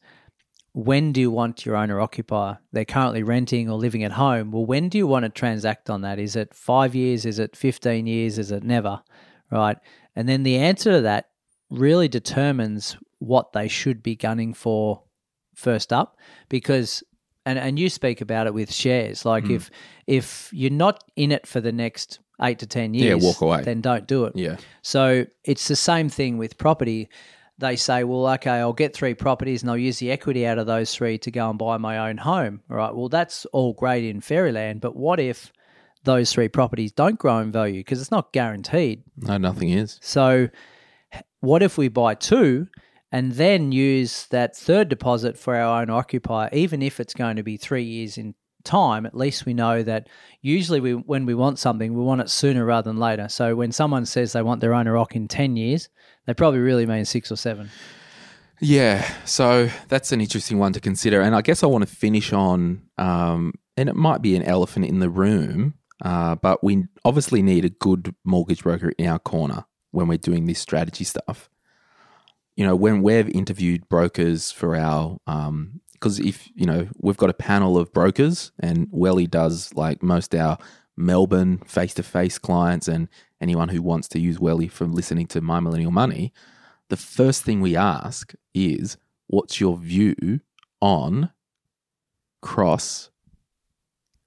when 0.73 1.11
do 1.11 1.19
you 1.21 1.31
want 1.31 1.65
your 1.65 1.75
owner 1.75 1.99
occupier? 1.99 2.59
They're 2.71 2.85
currently 2.85 3.23
renting 3.23 3.69
or 3.69 3.77
living 3.77 4.03
at 4.03 4.11
home. 4.11 4.51
Well, 4.51 4.65
when 4.65 4.89
do 4.89 4.97
you 4.97 5.07
want 5.07 5.23
to 5.23 5.29
transact 5.29 5.89
on 5.89 6.01
that? 6.01 6.19
Is 6.19 6.35
it 6.35 6.53
five 6.53 6.93
years? 6.93 7.25
Is 7.25 7.39
it 7.39 7.55
fifteen 7.55 8.05
years? 8.05 8.37
Is 8.37 8.51
it 8.51 8.63
never? 8.63 9.01
Right, 9.49 9.77
and 10.15 10.27
then 10.27 10.43
the 10.43 10.57
answer 10.57 10.91
to 10.91 11.01
that 11.01 11.29
really 11.69 12.07
determines 12.07 12.97
what 13.19 13.53
they 13.53 13.67
should 13.67 14.03
be 14.03 14.15
gunning 14.15 14.53
for 14.53 15.03
first 15.55 15.91
up 15.91 16.17
because 16.49 17.03
and 17.45 17.57
and 17.57 17.79
you 17.79 17.89
speak 17.89 18.21
about 18.21 18.45
it 18.45 18.53
with 18.53 18.71
shares 18.71 19.25
like 19.25 19.45
Hmm. 19.45 19.53
if 19.53 19.71
if 20.05 20.49
you're 20.53 20.69
not 20.69 21.03
in 21.15 21.31
it 21.31 21.47
for 21.47 21.59
the 21.59 21.71
next 21.71 22.19
8 22.41 22.59
to 22.59 22.67
10 22.67 22.93
years, 22.93 23.21
Yeah, 23.21 23.27
walk 23.27 23.41
away. 23.41 23.61
then 23.63 23.81
don't 23.81 24.07
do 24.07 24.25
it 24.25 24.33
Yeah. 24.35 24.57
so 24.81 25.25
it's 25.43 25.67
the 25.67 25.75
same 25.75 26.09
thing 26.09 26.37
with 26.37 26.57
property 26.57 27.09
they 27.59 27.75
say 27.75 28.03
well 28.03 28.27
okay 28.33 28.51
I'll 28.51 28.73
get 28.73 28.93
three 28.95 29.15
properties 29.15 29.63
and 29.63 29.71
I'll 29.71 29.77
use 29.77 29.97
the 29.99 30.11
equity 30.11 30.45
out 30.45 30.59
of 30.59 30.67
those 30.67 30.93
three 30.93 31.17
to 31.19 31.31
go 31.31 31.49
and 31.49 31.57
buy 31.57 31.77
my 31.77 32.09
own 32.09 32.17
home 32.17 32.61
all 32.69 32.77
right 32.77 32.93
well 32.95 33.09
that's 33.09 33.45
all 33.47 33.73
great 33.73 34.03
in 34.05 34.21
fairyland 34.21 34.81
but 34.81 34.95
what 34.95 35.19
if 35.19 35.51
those 36.03 36.31
three 36.31 36.47
properties 36.47 36.91
don't 36.91 37.17
grow 37.17 37.39
in 37.39 37.51
value 37.51 37.79
because 37.79 37.99
it's 37.99 38.11
not 38.11 38.31
guaranteed 38.31 39.01
No, 39.17 39.37
nothing 39.37 39.69
is. 39.71 39.97
so, 40.01 40.47
what 41.39 41.61
if 41.63 41.77
we 41.77 41.87
buy 41.87 42.13
two 42.15 42.67
and 43.11 43.33
then 43.33 43.71
use 43.71 44.27
that 44.27 44.55
third 44.55 44.89
deposit 44.89 45.37
for 45.37 45.55
our 45.55 45.81
own 45.81 45.89
occupier, 45.89 46.49
even 46.53 46.81
if 46.81 46.99
it's 46.99 47.13
going 47.13 47.35
to 47.37 47.43
be 47.43 47.57
three 47.57 47.83
years 47.83 48.17
in 48.17 48.35
time? 48.67 49.05
At 49.05 49.15
least 49.15 49.45
we 49.45 49.53
know 49.53 49.81
that 49.83 50.07
usually 50.41 50.79
we, 50.79 50.93
when 50.93 51.25
we 51.25 51.33
want 51.33 51.59
something, 51.59 51.93
we 51.93 52.03
want 52.03 52.21
it 52.21 52.29
sooner 52.29 52.65
rather 52.65 52.89
than 52.89 52.99
later. 52.99 53.29
So, 53.29 53.55
when 53.55 53.71
someone 53.71 54.05
says 54.05 54.33
they 54.33 54.41
want 54.41 54.61
their 54.61 54.73
owner 54.73 54.93
rock 54.93 55.15
in 55.15 55.27
10 55.27 55.55
years, 55.55 55.89
they 56.25 56.33
probably 56.33 56.59
really 56.59 56.85
mean 56.85 57.05
six 57.05 57.31
or 57.31 57.35
seven. 57.35 57.69
Yeah, 58.59 59.07
so 59.25 59.69
that's 59.87 60.11
an 60.11 60.19
interesting 60.19 60.57
one 60.57 60.73
to 60.73 60.79
consider, 60.79 61.21
and 61.21 61.35
I 61.35 61.41
guess 61.41 61.63
I 61.63 61.67
want 61.67 61.87
to 61.87 61.95
finish 61.95 62.33
on, 62.33 62.83
um, 62.97 63.53
and 63.75 63.87
it 63.87 63.95
might 63.95 64.23
be 64.23 64.35
an 64.35 64.41
elephant 64.43 64.85
in 64.85 64.99
the 64.99 65.09
room, 65.09 65.75
uh, 66.03 66.35
but 66.35 66.63
we 66.63 66.85
obviously 67.05 67.43
need 67.43 67.65
a 67.65 67.69
good 67.69 68.15
mortgage 68.23 68.63
broker 68.63 68.93
in 68.97 69.07
our 69.07 69.19
corner 69.19 69.65
when 69.91 70.07
we're 70.07 70.17
doing 70.17 70.45
this 70.45 70.59
strategy 70.59 71.03
stuff. 71.03 71.49
You 72.55 72.65
know, 72.65 72.75
when 72.75 73.03
we've 73.03 73.29
interviewed 73.29 73.87
brokers 73.89 74.51
for 74.51 74.75
our, 74.75 75.17
because 75.99 76.19
if 76.19 76.49
you 76.55 76.65
know, 76.65 76.87
we've 76.97 77.17
got 77.17 77.29
a 77.29 77.33
panel 77.33 77.77
of 77.77 77.93
brokers, 77.93 78.51
and 78.59 78.87
Welly 78.91 79.27
does 79.27 79.73
like 79.73 80.01
most 80.01 80.33
our 80.35 80.57
Melbourne 80.95 81.59
face-to-face 81.59 82.39
clients, 82.39 82.87
and 82.87 83.07
anyone 83.39 83.69
who 83.69 83.81
wants 83.81 84.07
to 84.09 84.19
use 84.19 84.39
Welly 84.39 84.67
from 84.67 84.93
listening 84.93 85.27
to 85.27 85.41
My 85.41 85.59
Millennial 85.59 85.91
Money 85.91 86.33
the 86.89 86.97
first 86.97 87.43
thing 87.43 87.61
we 87.61 87.75
ask 87.75 88.33
is 88.53 88.97
what's 89.27 89.59
your 89.59 89.77
view 89.77 90.39
on 90.81 91.31
cross 92.41 93.09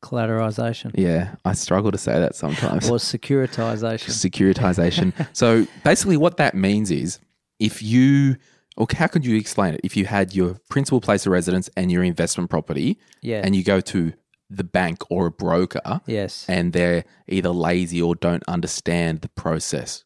Collateralization 0.02 0.92
yeah 0.94 1.34
i 1.44 1.52
struggle 1.52 1.92
to 1.92 1.98
say 1.98 2.18
that 2.18 2.34
sometimes. 2.34 2.88
Or 2.88 2.96
securitization. 2.96 4.10
securitization. 4.10 5.28
So 5.36 5.66
basically 5.84 6.16
what 6.16 6.38
that 6.38 6.54
means 6.54 6.90
is 6.90 7.18
if 7.58 7.82
you 7.82 8.36
or 8.80 8.86
how 9.00 9.06
could 9.06 9.24
you 9.26 9.36
explain 9.36 9.74
it 9.74 9.80
if 9.84 9.96
you 9.96 10.06
had 10.06 10.34
your 10.34 10.56
principal 10.70 11.00
place 11.00 11.26
of 11.26 11.32
residence 11.32 11.68
and 11.76 11.92
your 11.92 12.02
investment 12.02 12.48
property 12.50 12.98
Yeah. 13.22 13.42
and 13.44 13.54
you 13.54 13.62
go 13.62 13.80
to 13.94 14.12
the 14.48 14.64
bank 14.64 14.98
or 15.10 15.26
a 15.26 15.30
broker 15.30 16.00
yes. 16.06 16.44
and 16.48 16.72
they're 16.72 17.04
either 17.28 17.50
lazy 17.50 18.00
or 18.02 18.14
don't 18.16 18.42
understand 18.48 19.20
the 19.20 19.28
process 19.28 20.02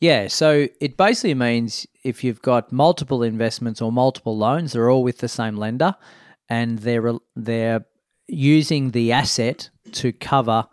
Yeah, 0.00 0.28
so 0.28 0.68
it 0.80 0.96
basically 0.96 1.34
means 1.34 1.86
if 2.04 2.22
you've 2.22 2.42
got 2.42 2.70
multiple 2.72 3.22
investments 3.34 3.80
or 3.82 3.90
multiple 3.90 4.36
loans, 4.46 4.72
they're 4.72 4.90
all 4.90 5.02
with 5.02 5.18
the 5.18 5.28
same 5.28 5.56
lender, 5.56 5.92
and 6.48 6.78
they're 6.78 7.14
they're 7.34 7.84
using 8.28 8.92
the 8.92 9.10
asset 9.12 9.70
to 10.00 10.12
cover 10.12 10.66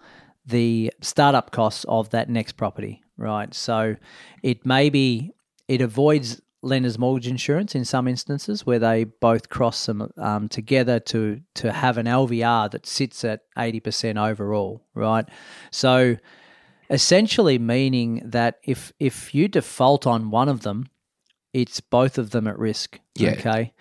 the 0.46 0.92
startup 1.02 1.50
costs 1.52 1.86
of 1.88 2.10
that 2.12 2.30
next 2.30 2.54
property, 2.58 3.02
right? 3.18 3.52
So 3.56 3.96
it 4.44 4.64
may 4.66 4.90
be 4.90 5.32
it 5.68 5.82
avoids 5.82 6.40
lenders 6.65 6.98
mortgage 6.98 7.27
insurance 7.27 7.75
in 7.75 7.86
some 7.86 8.07
instances 8.07 8.65
where 8.65 8.79
they 8.79 9.03
both 9.03 9.50
cross 9.50 9.86
them 9.86 10.12
um, 10.17 10.50
together 10.50 11.00
to 11.00 11.39
to 11.55 11.72
have 11.72 11.98
an 11.98 12.07
LVR 12.07 12.69
that 12.72 12.86
sits 12.86 13.24
at 13.24 13.41
eighty 13.57 13.79
percent 13.79 14.17
overall, 14.17 14.81
right? 14.93 15.27
So 15.72 16.17
essentially 16.89 17.60
meaning 17.60 18.22
that 18.25 18.60
if 18.63 18.91
if 19.00 19.34
you 19.34 19.48
default 19.48 20.05
on 20.05 20.31
one 20.31 20.50
of 20.50 20.62
them, 20.62 20.89
it's 21.53 21.79
both 21.79 22.17
of 22.17 22.31
them 22.31 22.48
at 22.48 22.60
risk. 22.60 23.00
Yeah. 23.15 23.31
Okay. 23.31 23.74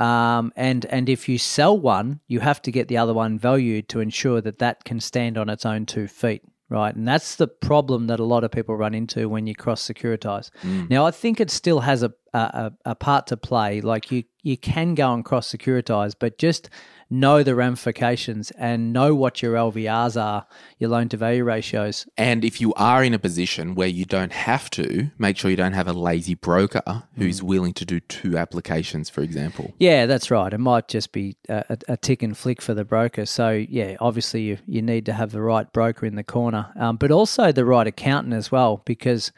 Um, 0.00 0.52
and 0.56 0.86
and 0.86 1.08
if 1.08 1.28
you 1.28 1.38
sell 1.38 1.78
one, 1.78 2.20
you 2.26 2.40
have 2.40 2.62
to 2.62 2.70
get 2.70 2.88
the 2.88 2.98
other 2.98 3.14
one 3.14 3.38
valued 3.38 3.88
to 3.90 4.00
ensure 4.00 4.40
that 4.40 4.58
that 4.58 4.84
can 4.84 5.00
stand 5.00 5.36
on 5.38 5.48
its 5.48 5.66
own 5.66 5.86
two 5.86 6.08
feet. 6.08 6.42
Right? 6.72 6.94
And 6.94 7.06
that's 7.06 7.36
the 7.36 7.46
problem 7.46 8.06
that 8.06 8.18
a 8.18 8.24
lot 8.24 8.44
of 8.44 8.50
people 8.50 8.74
run 8.76 8.94
into 8.94 9.28
when 9.28 9.46
you 9.46 9.54
cross 9.54 9.86
securitize. 9.86 10.50
Mm. 10.62 10.88
Now, 10.88 11.04
I 11.04 11.10
think 11.10 11.38
it 11.38 11.50
still 11.50 11.80
has 11.80 12.02
a, 12.02 12.12
a 12.38 12.72
a 12.84 12.94
part 12.94 13.26
to 13.28 13.36
play. 13.36 13.80
Like 13.80 14.10
you 14.10 14.24
you 14.42 14.56
can 14.56 14.94
go 14.94 15.12
and 15.14 15.24
cross 15.24 15.52
securitize, 15.52 16.14
but 16.18 16.38
just 16.38 16.68
know 17.12 17.42
the 17.42 17.54
ramifications 17.54 18.50
and 18.52 18.92
know 18.92 19.14
what 19.14 19.42
your 19.42 19.54
LVRs 19.54 20.20
are, 20.20 20.46
your 20.78 20.88
loan 20.88 21.08
to 21.10 21.16
value 21.16 21.44
ratios. 21.44 22.06
And 22.16 22.42
if 22.42 22.60
you 22.60 22.72
are 22.74 23.04
in 23.04 23.12
a 23.12 23.18
position 23.18 23.74
where 23.74 23.88
you 23.88 24.06
don't 24.06 24.32
have 24.32 24.70
to, 24.70 25.10
make 25.18 25.36
sure 25.36 25.50
you 25.50 25.56
don't 25.56 25.74
have 25.74 25.86
a 25.86 25.92
lazy 25.92 26.34
broker 26.34 27.04
who's 27.16 27.42
willing 27.42 27.74
to 27.74 27.84
do 27.84 28.00
two 28.00 28.38
applications, 28.38 29.10
for 29.10 29.20
example. 29.20 29.74
Yeah, 29.78 30.06
that's 30.06 30.30
right. 30.30 30.52
It 30.52 30.58
might 30.58 30.88
just 30.88 31.12
be 31.12 31.36
a, 31.48 31.64
a 31.68 31.78
a 31.92 31.96
tick 31.96 32.22
and 32.22 32.36
flick 32.36 32.62
for 32.62 32.74
the 32.74 32.84
broker. 32.84 33.26
So 33.26 33.50
yeah, 33.50 33.96
obviously 34.00 34.42
you 34.42 34.58
you 34.66 34.80
need 34.80 35.06
to 35.06 35.12
have 35.12 35.32
the 35.32 35.42
right 35.42 35.70
broker 35.72 36.06
in 36.06 36.16
the 36.16 36.24
corner, 36.24 36.72
um, 36.76 36.96
but 36.96 37.10
also 37.10 37.52
the 37.52 37.64
right 37.64 37.86
accountant 37.86 38.34
as 38.34 38.50
well. 38.50 38.82
Because 38.86 39.32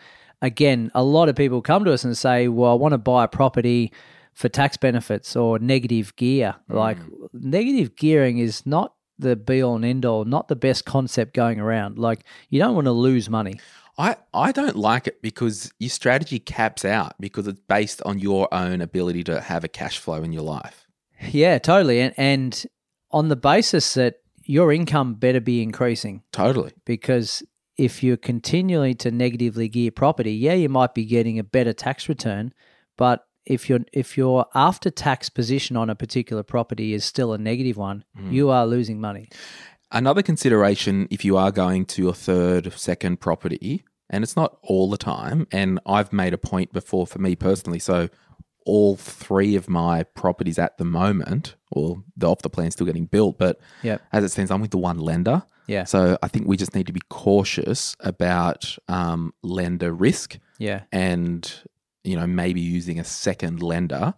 again, 0.44 0.90
a 0.94 1.02
lot 1.02 1.28
of 1.28 1.36
people 1.36 1.62
come 1.62 1.84
to 1.84 1.92
us 1.92 2.04
and 2.04 2.16
say, 2.16 2.48
"Well, 2.48 2.70
I 2.70 2.74
want 2.74 2.92
to 2.92 2.98
buy 2.98 3.24
a 3.24 3.28
property." 3.28 3.92
For 4.32 4.48
tax 4.48 4.76
benefits 4.76 5.36
or 5.36 5.60
negative 5.60 6.16
gear. 6.16 6.56
Mm. 6.68 6.74
Like, 6.74 6.98
negative 7.32 7.94
gearing 7.94 8.38
is 8.38 8.66
not 8.66 8.94
the 9.16 9.36
be 9.36 9.62
all 9.62 9.76
and 9.76 9.84
end 9.84 10.04
all, 10.04 10.24
not 10.24 10.48
the 10.48 10.56
best 10.56 10.84
concept 10.84 11.34
going 11.34 11.60
around. 11.60 11.98
Like, 11.98 12.24
you 12.48 12.58
don't 12.58 12.74
want 12.74 12.86
to 12.86 12.90
lose 12.92 13.30
money. 13.30 13.60
I, 13.96 14.16
I 14.32 14.50
don't 14.50 14.76
like 14.76 15.06
it 15.06 15.22
because 15.22 15.72
your 15.78 15.90
strategy 15.90 16.38
caps 16.40 16.84
out 16.84 17.14
because 17.20 17.46
it's 17.46 17.60
based 17.68 18.02
on 18.02 18.18
your 18.18 18.52
own 18.52 18.80
ability 18.80 19.22
to 19.24 19.40
have 19.40 19.62
a 19.62 19.68
cash 19.68 19.98
flow 19.98 20.22
in 20.22 20.32
your 20.32 20.42
life. 20.42 20.86
Yeah, 21.30 21.58
totally. 21.58 22.00
And, 22.00 22.14
and 22.16 22.66
on 23.12 23.28
the 23.28 23.36
basis 23.36 23.94
that 23.94 24.16
your 24.42 24.72
income 24.72 25.14
better 25.14 25.40
be 25.40 25.62
increasing. 25.62 26.22
Totally. 26.32 26.72
because 26.84 27.42
if 27.76 28.02
you're 28.02 28.16
continually 28.16 28.94
to 28.94 29.10
negatively 29.10 29.68
gear 29.68 29.90
property, 29.90 30.32
yeah, 30.32 30.54
you 30.54 30.68
might 30.68 30.94
be 30.94 31.04
getting 31.04 31.38
a 31.38 31.44
better 31.44 31.72
tax 31.72 32.08
return, 32.08 32.52
but 32.96 33.26
if 33.46 33.68
your 33.68 33.80
if 33.92 34.16
your 34.16 34.46
after 34.54 34.90
tax 34.90 35.28
position 35.28 35.76
on 35.76 35.90
a 35.90 35.94
particular 35.94 36.42
property 36.42 36.94
is 36.94 37.04
still 37.04 37.32
a 37.32 37.38
negative 37.38 37.76
one, 37.76 38.04
mm. 38.18 38.32
you 38.32 38.50
are 38.50 38.66
losing 38.66 39.00
money. 39.00 39.28
Another 39.92 40.22
consideration 40.22 41.06
if 41.10 41.24
you 41.24 41.36
are 41.36 41.52
going 41.52 41.84
to 41.86 42.02
your 42.02 42.14
third, 42.14 42.72
second 42.72 43.20
property, 43.20 43.84
and 44.10 44.24
it's 44.24 44.36
not 44.36 44.58
all 44.62 44.90
the 44.90 44.96
time, 44.96 45.46
and 45.52 45.78
I've 45.86 46.12
made 46.12 46.34
a 46.34 46.38
point 46.38 46.72
before 46.72 47.06
for 47.06 47.18
me 47.18 47.36
personally. 47.36 47.78
So, 47.78 48.08
all 48.64 48.96
three 48.96 49.56
of 49.56 49.68
my 49.68 50.02
properties 50.02 50.58
at 50.58 50.78
the 50.78 50.84
moment, 50.84 51.54
or 51.70 52.02
the 52.16 52.28
off 52.30 52.42
the 52.42 52.50
plan 52.50 52.70
still 52.70 52.86
getting 52.86 53.06
built, 53.06 53.38
but 53.38 53.60
Yep. 53.82 54.02
as 54.12 54.24
it 54.24 54.30
stands, 54.30 54.50
I'm 54.50 54.60
with 54.60 54.70
the 54.70 54.78
one 54.78 54.98
lender. 54.98 55.42
Yeah. 55.66 55.84
So 55.84 56.18
I 56.22 56.28
think 56.28 56.46
we 56.46 56.56
just 56.56 56.74
need 56.74 56.86
to 56.86 56.92
be 56.92 57.00
cautious 57.08 57.96
about 58.00 58.76
um, 58.88 59.32
lender 59.42 59.92
risk 59.92 60.38
Yeah. 60.58 60.82
and 60.92 61.50
you 62.04 62.16
know 62.16 62.26
maybe 62.26 62.60
using 62.60 63.00
a 63.00 63.04
second 63.04 63.62
lender 63.62 64.14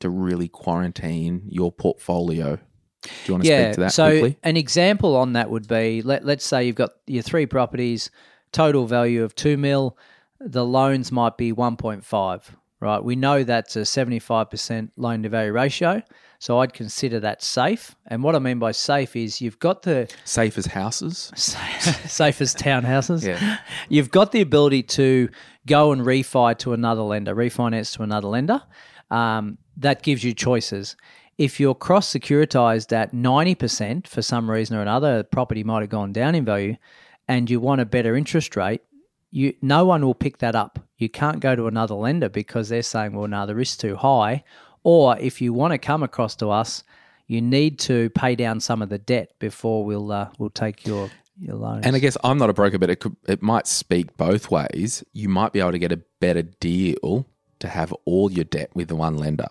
to 0.00 0.10
really 0.10 0.48
quarantine 0.48 1.42
your 1.48 1.72
portfolio. 1.72 2.56
Do 3.02 3.10
you 3.26 3.34
want 3.34 3.44
to 3.44 3.50
yeah. 3.50 3.62
speak 3.68 3.74
to 3.74 3.80
that 3.80 3.92
so 3.92 4.10
quickly? 4.10 4.38
an 4.42 4.56
example 4.58 5.16
on 5.16 5.32
that 5.32 5.50
would 5.50 5.66
be 5.66 6.02
let 6.02 6.24
let's 6.24 6.44
say 6.44 6.64
you've 6.64 6.76
got 6.76 6.90
your 7.06 7.22
three 7.22 7.46
properties, 7.46 8.10
total 8.52 8.86
value 8.86 9.22
of 9.24 9.34
two 9.34 9.56
mil, 9.56 9.96
the 10.38 10.64
loans 10.66 11.10
might 11.10 11.36
be 11.38 11.50
one 11.52 11.76
point 11.76 12.04
five. 12.04 12.56
Right. 12.80 13.02
We 13.02 13.14
know 13.14 13.44
that's 13.44 13.76
a 13.76 13.84
seventy 13.84 14.18
five 14.18 14.50
percent 14.50 14.92
loan 14.96 15.22
to 15.22 15.28
value 15.28 15.52
ratio. 15.52 16.02
So 16.40 16.60
I'd 16.60 16.72
consider 16.72 17.20
that 17.20 17.42
safe. 17.42 17.94
And 18.06 18.22
what 18.22 18.34
I 18.34 18.38
mean 18.38 18.58
by 18.58 18.72
safe 18.72 19.14
is 19.14 19.42
you've 19.42 19.58
got 19.58 19.82
the 19.82 20.10
Safe 20.24 20.56
as 20.56 20.64
houses. 20.64 21.30
safe 21.36 22.40
as 22.40 22.54
townhouses. 22.54 23.26
Yeah. 23.26 23.58
You've 23.90 24.10
got 24.10 24.32
the 24.32 24.40
ability 24.40 24.84
to 24.84 25.28
go 25.66 25.92
and 25.92 26.00
refi 26.00 26.56
to 26.60 26.72
another 26.72 27.02
lender, 27.02 27.34
refinance 27.34 27.94
to 27.96 28.02
another 28.02 28.28
lender. 28.28 28.62
Um, 29.10 29.58
that 29.76 30.02
gives 30.02 30.24
you 30.24 30.32
choices. 30.32 30.96
If 31.36 31.60
you're 31.60 31.74
cross 31.74 32.10
securitized 32.10 32.90
at 32.92 33.12
90% 33.12 34.06
for 34.06 34.22
some 34.22 34.50
reason 34.50 34.78
or 34.78 34.82
another, 34.82 35.18
the 35.18 35.24
property 35.24 35.62
might 35.62 35.80
have 35.80 35.90
gone 35.90 36.12
down 36.12 36.34
in 36.34 36.46
value, 36.46 36.76
and 37.28 37.50
you 37.50 37.60
want 37.60 37.82
a 37.82 37.86
better 37.86 38.16
interest 38.16 38.56
rate, 38.56 38.82
you 39.30 39.54
no 39.62 39.84
one 39.84 40.04
will 40.04 40.14
pick 40.14 40.38
that 40.38 40.54
up. 40.54 40.78
You 40.96 41.08
can't 41.08 41.40
go 41.40 41.54
to 41.56 41.66
another 41.66 41.94
lender 41.94 42.28
because 42.28 42.68
they're 42.68 42.82
saying, 42.82 43.12
well, 43.12 43.28
no, 43.28 43.46
the 43.46 43.54
risk's 43.54 43.76
too 43.76 43.96
high. 43.96 44.44
Or 44.82 45.18
if 45.18 45.40
you 45.40 45.52
want 45.52 45.72
to 45.72 45.78
come 45.78 46.02
across 46.02 46.34
to 46.36 46.50
us, 46.50 46.84
you 47.26 47.40
need 47.40 47.78
to 47.80 48.10
pay 48.10 48.34
down 48.34 48.60
some 48.60 48.82
of 48.82 48.88
the 48.88 48.98
debt 48.98 49.32
before 49.38 49.84
we'll 49.84 50.10
uh, 50.10 50.30
we'll 50.38 50.50
take 50.50 50.86
your 50.86 51.10
your 51.38 51.56
loans. 51.56 51.86
And 51.86 51.96
I 51.96 51.98
guess 51.98 52.16
I'm 52.24 52.38
not 52.38 52.50
a 52.50 52.52
broker, 52.52 52.78
but 52.78 52.90
it 52.90 52.96
could 52.96 53.16
it 53.28 53.42
might 53.42 53.66
speak 53.66 54.16
both 54.16 54.50
ways. 54.50 55.04
You 55.12 55.28
might 55.28 55.52
be 55.52 55.60
able 55.60 55.72
to 55.72 55.78
get 55.78 55.92
a 55.92 56.02
better 56.20 56.42
deal 56.42 57.26
to 57.60 57.68
have 57.68 57.94
all 58.04 58.32
your 58.32 58.44
debt 58.44 58.70
with 58.74 58.88
the 58.88 58.96
one 58.96 59.16
lender. 59.16 59.48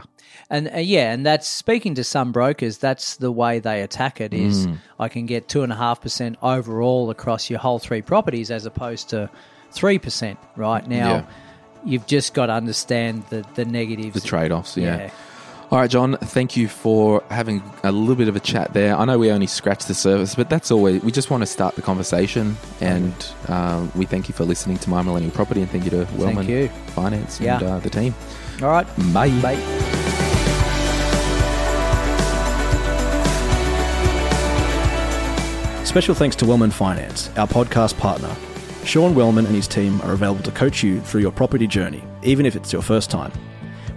And 0.49 0.69
uh, 0.73 0.79
yeah, 0.79 1.11
and 1.11 1.25
that's 1.25 1.47
speaking 1.47 1.95
to 1.95 2.03
some 2.03 2.31
brokers. 2.31 2.79
That's 2.79 3.17
the 3.17 3.31
way 3.31 3.59
they 3.59 3.81
attack 3.81 4.19
it. 4.19 4.33
Is 4.33 4.67
Mm. 4.67 4.77
I 4.99 5.07
can 5.07 5.25
get 5.25 5.47
two 5.47 5.63
and 5.63 5.71
a 5.71 5.75
half 5.75 6.01
percent 6.01 6.37
overall 6.41 7.09
across 7.09 7.49
your 7.49 7.59
whole 7.59 7.79
three 7.79 8.01
properties, 8.01 8.51
as 8.51 8.65
opposed 8.65 9.09
to 9.09 9.29
three 9.71 9.99
percent. 9.99 10.37
Right 10.55 10.87
now, 10.87 11.09
Yeah. 11.09 11.25
you've 11.85 12.05
just 12.07 12.33
got 12.33 12.47
to 12.47 12.53
understand 12.53 13.23
the 13.29 13.45
the 13.55 13.65
negatives. 13.65 14.13
The 14.21 14.27
trade 14.27 14.51
offs, 14.51 14.75
yeah. 14.77 14.97
Yeah. 14.97 15.11
All 15.71 15.77
right, 15.77 15.89
John, 15.89 16.17
thank 16.17 16.57
you 16.57 16.67
for 16.67 17.21
having 17.29 17.61
a 17.83 17.91
little 17.91 18.15
bit 18.15 18.27
of 18.27 18.35
a 18.35 18.39
chat 18.39 18.73
there. 18.73 18.97
I 18.97 19.05
know 19.05 19.19
we 19.19 19.29
only 19.29 19.45
scratched 19.45 19.87
the 19.87 19.93
surface, 19.93 20.33
but 20.33 20.49
that's 20.49 20.71
always, 20.71 21.03
we 21.03 21.11
just 21.11 21.29
want 21.29 21.41
to 21.43 21.45
start 21.45 21.75
the 21.75 21.83
conversation. 21.83 22.57
And 22.81 23.13
um, 23.49 23.91
we 23.95 24.05
thank 24.07 24.27
you 24.27 24.33
for 24.33 24.45
listening 24.45 24.79
to 24.79 24.89
My 24.89 25.03
Millennial 25.03 25.29
Property 25.31 25.61
and 25.61 25.69
thank 25.69 25.83
you 25.83 25.91
to 25.91 26.07
Wellman 26.17 26.47
you. 26.49 26.69
Finance 26.95 27.37
and 27.37 27.45
Yeah. 27.45 27.57
uh, 27.61 27.79
the 27.81 27.89
team. 27.91 28.15
All 28.63 28.69
right. 28.69 28.87
Bye. 29.13 29.29
Bye. 29.41 29.59
Special 35.85 36.13
thanks 36.13 36.35
to 36.35 36.45
Wellman 36.45 36.69
Finance, 36.69 37.31
our 37.35 37.47
podcast 37.47 37.97
partner. 37.97 38.29
Sean 38.85 39.13
Wellman 39.13 39.45
and 39.45 39.55
his 39.55 39.67
team 39.67 40.01
are 40.01 40.13
available 40.13 40.43
to 40.43 40.51
coach 40.51 40.83
you 40.83 40.99
through 41.01 41.21
your 41.21 41.31
property 41.31 41.67
journey, 41.67 42.03
even 42.23 42.45
if 42.45 42.55
it's 42.55 42.73
your 42.73 42.81
first 42.81 43.09
time. 43.09 43.31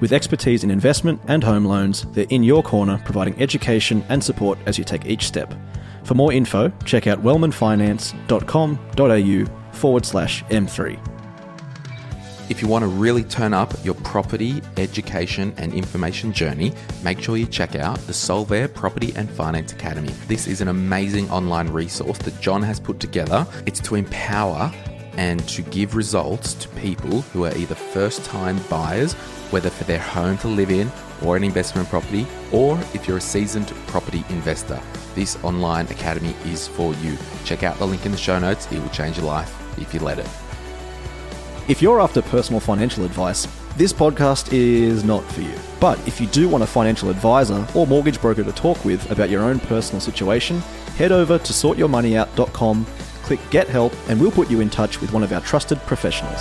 With 0.01 0.13
expertise 0.13 0.65
in 0.65 0.71
investment 0.71 1.21
and 1.29 1.45
home 1.45 1.65
loans, 1.65 2.05
they're 2.13 2.27
in 2.29 2.43
your 2.43 2.63
corner 2.63 3.01
providing 3.05 3.41
education 3.41 4.05
and 4.09 4.23
support 4.23 4.59
as 4.67 4.79
you 4.79 4.85
take 4.85 5.07
each 5.07 5.27
step. 5.27 5.55
For 6.05 6.15
more 6.15 6.33
info, 6.33 6.71
check 6.85 7.07
out 7.07 7.23
wellmanfinance.com.au 7.23 9.73
forward 9.73 10.05
slash 10.05 10.45
M3. 10.45 11.12
If 12.49 12.61
you 12.61 12.69
want 12.69 12.83
to 12.83 12.89
really 12.89 13.23
turn 13.23 13.55
up 13.55 13.73
your 13.85 13.95
property, 13.95 14.61
education, 14.77 15.55
and 15.57 15.73
information 15.73 16.33
journey, 16.33 16.73
make 17.03 17.21
sure 17.21 17.37
you 17.37 17.47
check 17.47 17.77
out 17.77 17.99
the 18.01 18.13
Solvere 18.13 18.73
Property 18.73 19.13
and 19.17 19.31
Finance 19.31 19.73
Academy. 19.73 20.13
This 20.27 20.47
is 20.47 20.61
an 20.61 20.69
amazing 20.69 21.31
online 21.31 21.69
resource 21.69 22.19
that 22.19 22.39
John 22.41 22.63
has 22.63 22.81
put 22.81 23.01
together. 23.01 23.47
It's 23.65 23.81
to 23.81 23.95
empower 23.95 24.73
and 25.17 25.47
to 25.49 25.63
give 25.63 25.95
results 25.95 26.55
to 26.55 26.69
people 26.71 27.21
who 27.21 27.45
are 27.45 27.57
either 27.57 27.75
first 27.75 28.25
time 28.25 28.59
buyers, 28.69 29.13
whether 29.51 29.71
for 29.71 29.85
their 29.85 30.01
home 30.01 30.37
to 30.39 30.49
live 30.49 30.71
in 30.71 30.91
or 31.25 31.37
an 31.37 31.45
investment 31.45 31.89
property, 31.89 32.27
or 32.51 32.79
if 32.93 33.07
you're 33.07 33.19
a 33.19 33.21
seasoned 33.21 33.69
property 33.87 34.25
investor. 34.31 34.81
This 35.15 35.43
online 35.45 35.87
academy 35.87 36.35
is 36.47 36.67
for 36.67 36.95
you. 36.95 37.17
Check 37.45 37.63
out 37.63 37.79
the 37.79 37.87
link 37.87 38.05
in 38.05 38.13
the 38.13 38.19
show 38.19 38.39
notes, 38.39 38.71
it 38.73 38.81
will 38.81 38.89
change 38.89 39.17
your 39.17 39.27
life 39.27 39.55
if 39.79 39.95
you 39.95 40.01
let 40.01 40.19
it. 40.19 40.42
If 41.69 41.81
you're 41.81 42.01
after 42.01 42.23
personal 42.23 42.59
financial 42.59 43.05
advice, 43.05 43.47
this 43.77 43.93
podcast 43.93 44.53
is 44.53 45.05
not 45.05 45.23
for 45.33 45.43
you. 45.43 45.55
But 45.79 45.97
if 46.09 46.21
you 46.21 46.27
do 46.27 46.49
want 46.49 46.65
a 46.65 46.67
financial 46.67 47.09
advisor 47.09 47.65
or 47.75 47.87
mortgage 47.87 48.21
broker 48.21 48.43
to 48.43 48.53
talk 48.53 48.85
with 48.85 49.09
about 49.13 49.31
your 49.31 49.43
own 49.43 49.61
personal 49.61 50.01
situation, 50.01 50.59
head 50.97 51.13
over 51.13 51.39
to 51.39 51.53
sortyourmoneyout.com, 51.53 52.87
click 53.23 53.41
Get 53.51 53.69
Help, 53.69 53.93
and 54.09 54.21
we'll 54.21 54.33
put 54.33 54.51
you 54.51 54.61
in 54.61 54.71
touch 54.71 55.01
with 55.01 55.13
one 55.13 55.23
of 55.23 55.33
our 55.33 55.41
trusted 55.41 55.79
professionals. 55.83 56.41